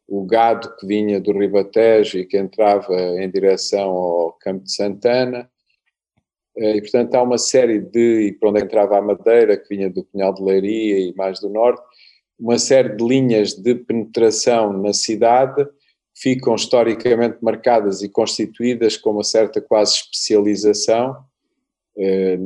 o 0.08 0.26
gado 0.26 0.76
que 0.78 0.88
vinha 0.88 1.20
do 1.20 1.32
Ribatejo 1.32 2.18
e 2.18 2.26
que 2.26 2.38
entrava 2.38 2.96
em 3.20 3.30
direção 3.30 3.90
ao 3.90 4.34
Campo 4.34 4.64
de 4.64 4.72
Santana, 4.72 5.50
e 6.58 6.80
portanto 6.80 7.16
há 7.16 7.22
uma 7.22 7.38
série 7.38 7.80
de, 7.80 8.28
e 8.28 8.32
para 8.34 8.50
onde 8.50 8.62
entrava 8.62 8.98
a 8.98 9.02
madeira, 9.02 9.58
que 9.58 9.68
vinha 9.68 9.90
do 9.90 10.06
Pinhal 10.06 10.34
de 10.34 10.44
Leiria 10.44 11.00
e 11.00 11.14
mais 11.16 11.40
do 11.40 11.50
Norte, 11.50 11.82
uma 12.40 12.60
série 12.60 12.96
de 12.96 13.04
linhas 13.04 13.54
de 13.54 13.76
penetração 13.76 14.72
na 14.74 14.94
cidade 14.94 15.68
ficam 16.16 16.56
historicamente 16.56 17.38
marcadas 17.42 18.02
e 18.02 18.08
constituídas 18.10 18.96
com 18.96 19.12
uma 19.12 19.24
certa 19.24 19.60
quase 19.60 19.96
especialização. 19.96 21.16
Eh, 21.98 22.38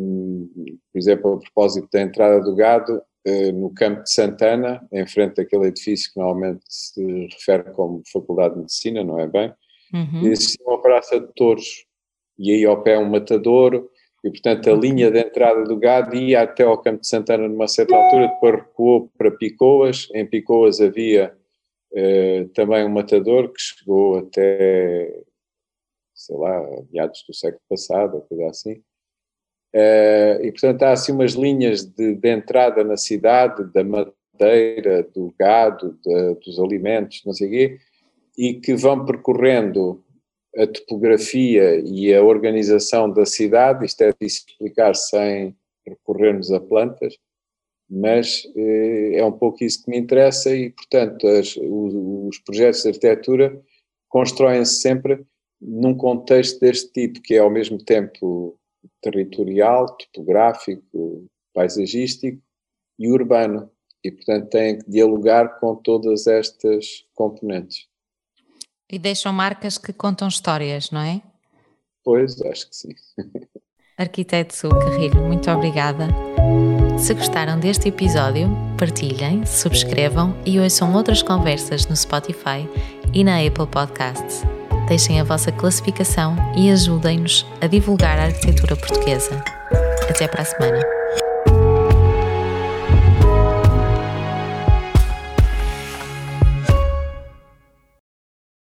por 0.91 0.99
exemplo, 0.99 1.33
a 1.33 1.39
propósito 1.39 1.87
da 1.93 2.01
entrada 2.01 2.41
do 2.41 2.55
gado, 2.55 3.01
eh, 3.25 3.51
no 3.51 3.73
campo 3.73 4.03
de 4.03 4.11
Santana, 4.11 4.81
em 4.91 5.05
frente 5.05 5.35
daquele 5.35 5.67
edifício 5.67 6.11
que 6.11 6.19
normalmente 6.19 6.61
se 6.67 7.27
refere 7.31 7.71
como 7.71 8.01
Faculdade 8.11 8.55
de 8.55 8.61
Medicina, 8.61 9.03
não 9.03 9.19
é 9.19 9.27
bem? 9.27 9.53
Uhum. 9.93 10.27
Existia 10.27 10.65
uma 10.65 10.81
praça 10.81 11.19
de 11.19 11.27
touros, 11.35 11.85
e 12.37 12.51
aí 12.51 12.65
ao 12.65 12.81
pé 12.81 12.97
um 12.97 13.09
matadouro, 13.09 13.89
E, 14.23 14.29
portanto, 14.29 14.69
a 14.69 14.73
linha 14.73 15.09
de 15.09 15.19
entrada 15.19 15.63
do 15.63 15.77
gado 15.77 16.15
ia 16.15 16.41
até 16.41 16.63
ao 16.63 16.77
Campo 16.77 17.01
de 17.01 17.07
Santana 17.07 17.47
numa 17.47 17.67
certa 17.67 17.95
altura, 17.95 18.27
depois 18.27 18.55
recuou 18.55 19.09
para 19.17 19.31
Picoas. 19.31 20.07
Em 20.13 20.25
Picoas 20.25 20.81
havia 20.81 21.33
também 22.53 22.85
um 22.85 22.89
matador 22.89 23.51
que 23.51 23.61
chegou 23.61 24.19
até, 24.19 25.21
sei 26.13 26.35
lá, 26.37 26.61
meados 26.91 27.23
do 27.27 27.33
século 27.33 27.61
passado, 27.69 28.15
ou 28.15 28.21
coisa 28.21 28.47
assim. 28.47 28.83
Eh, 29.73 30.39
e, 30.43 30.51
portanto, 30.51 30.83
há 30.83 30.91
assim 30.91 31.11
umas 31.11 31.33
linhas 31.33 31.85
de, 31.85 32.15
de 32.15 32.29
entrada 32.29 32.83
na 32.83 32.97
cidade, 32.97 33.71
da 33.71 33.83
madeira, 33.83 35.03
do 35.03 35.33
gado, 35.39 35.97
de, 36.03 36.35
dos 36.45 36.59
alimentos, 36.59 37.21
não 37.25 37.33
sei 37.33 37.47
o 37.47 37.51
quê, 37.51 37.79
e 38.37 38.53
que 38.55 38.75
vão 38.75 39.05
percorrendo 39.05 40.03
a 40.57 40.65
topografia 40.65 41.79
e 41.85 42.13
a 42.13 42.23
organização 42.23 43.11
da 43.11 43.25
cidade, 43.25 43.85
isto 43.85 44.01
é 44.01 44.11
difícil 44.11 44.45
explicar 44.47 44.95
sem 44.95 45.55
recorrermos 45.85 46.51
a 46.51 46.59
plantas, 46.59 47.17
mas 47.89 48.43
eh, 48.55 49.15
é 49.15 49.25
um 49.25 49.31
pouco 49.31 49.63
isso 49.63 49.83
que 49.83 49.89
me 49.89 49.97
interessa 49.97 50.53
e, 50.55 50.69
portanto, 50.69 51.27
as, 51.27 51.55
os, 51.57 51.93
os, 52.27 52.39
projetos 52.39 52.83
de 52.83 52.89
arquitetura 52.89 53.61
constroem-se 54.07 54.81
sempre 54.81 55.25
num 55.59 55.95
contexto 55.95 56.59
deste 56.59 56.91
tipo, 56.91 57.21
que 57.21 57.35
é 57.35 57.39
ao 57.39 57.49
mesmo 57.49 57.77
tempo 57.83 58.57
territorial, 59.01 59.87
topográfico, 59.97 61.25
paisagístico 61.53 62.41
e 62.97 63.11
urbano. 63.11 63.69
E, 64.03 64.11
portanto, 64.11 64.49
têm 64.49 64.79
que 64.79 64.89
dialogar 64.89 65.59
com 65.59 65.75
todas 65.75 66.25
estas 66.27 67.05
componentes. 67.13 67.87
E 68.89 68.97
deixam 68.97 69.33
marcas 69.33 69.77
que 69.77 69.91
contam 69.91 70.27
histórias, 70.27 70.89
não 70.89 71.01
é? 71.01 71.21
Pois, 72.03 72.41
acho 72.41 72.69
que 72.69 72.75
sim. 72.75 72.95
Arquiteto 73.97 74.69
Carrilho, 74.69 75.21
muito 75.27 75.51
obrigada. 75.51 76.07
Se 76.99 77.13
gostaram 77.13 77.57
deste 77.57 77.87
episódio, 77.87 78.49
partilhem, 78.77 79.45
subscrevam 79.45 80.35
e 80.45 80.59
ouçam 80.59 80.93
outras 80.93 81.23
conversas 81.23 81.87
no 81.87 81.95
Spotify 81.95 82.69
e 83.13 83.23
na 83.23 83.37
Apple 83.37 83.65
Podcasts. 83.67 84.43
Deixem 84.87 85.19
a 85.19 85.23
vossa 85.23 85.51
classificação 85.51 86.35
e 86.55 86.69
ajudem-nos 86.69 87.45
a 87.61 87.67
divulgar 87.67 88.19
a 88.19 88.25
arquitetura 88.25 88.75
portuguesa. 88.75 89.41
Até 90.09 90.27
para 90.27 90.41
a 90.41 90.45
semana. 90.45 90.81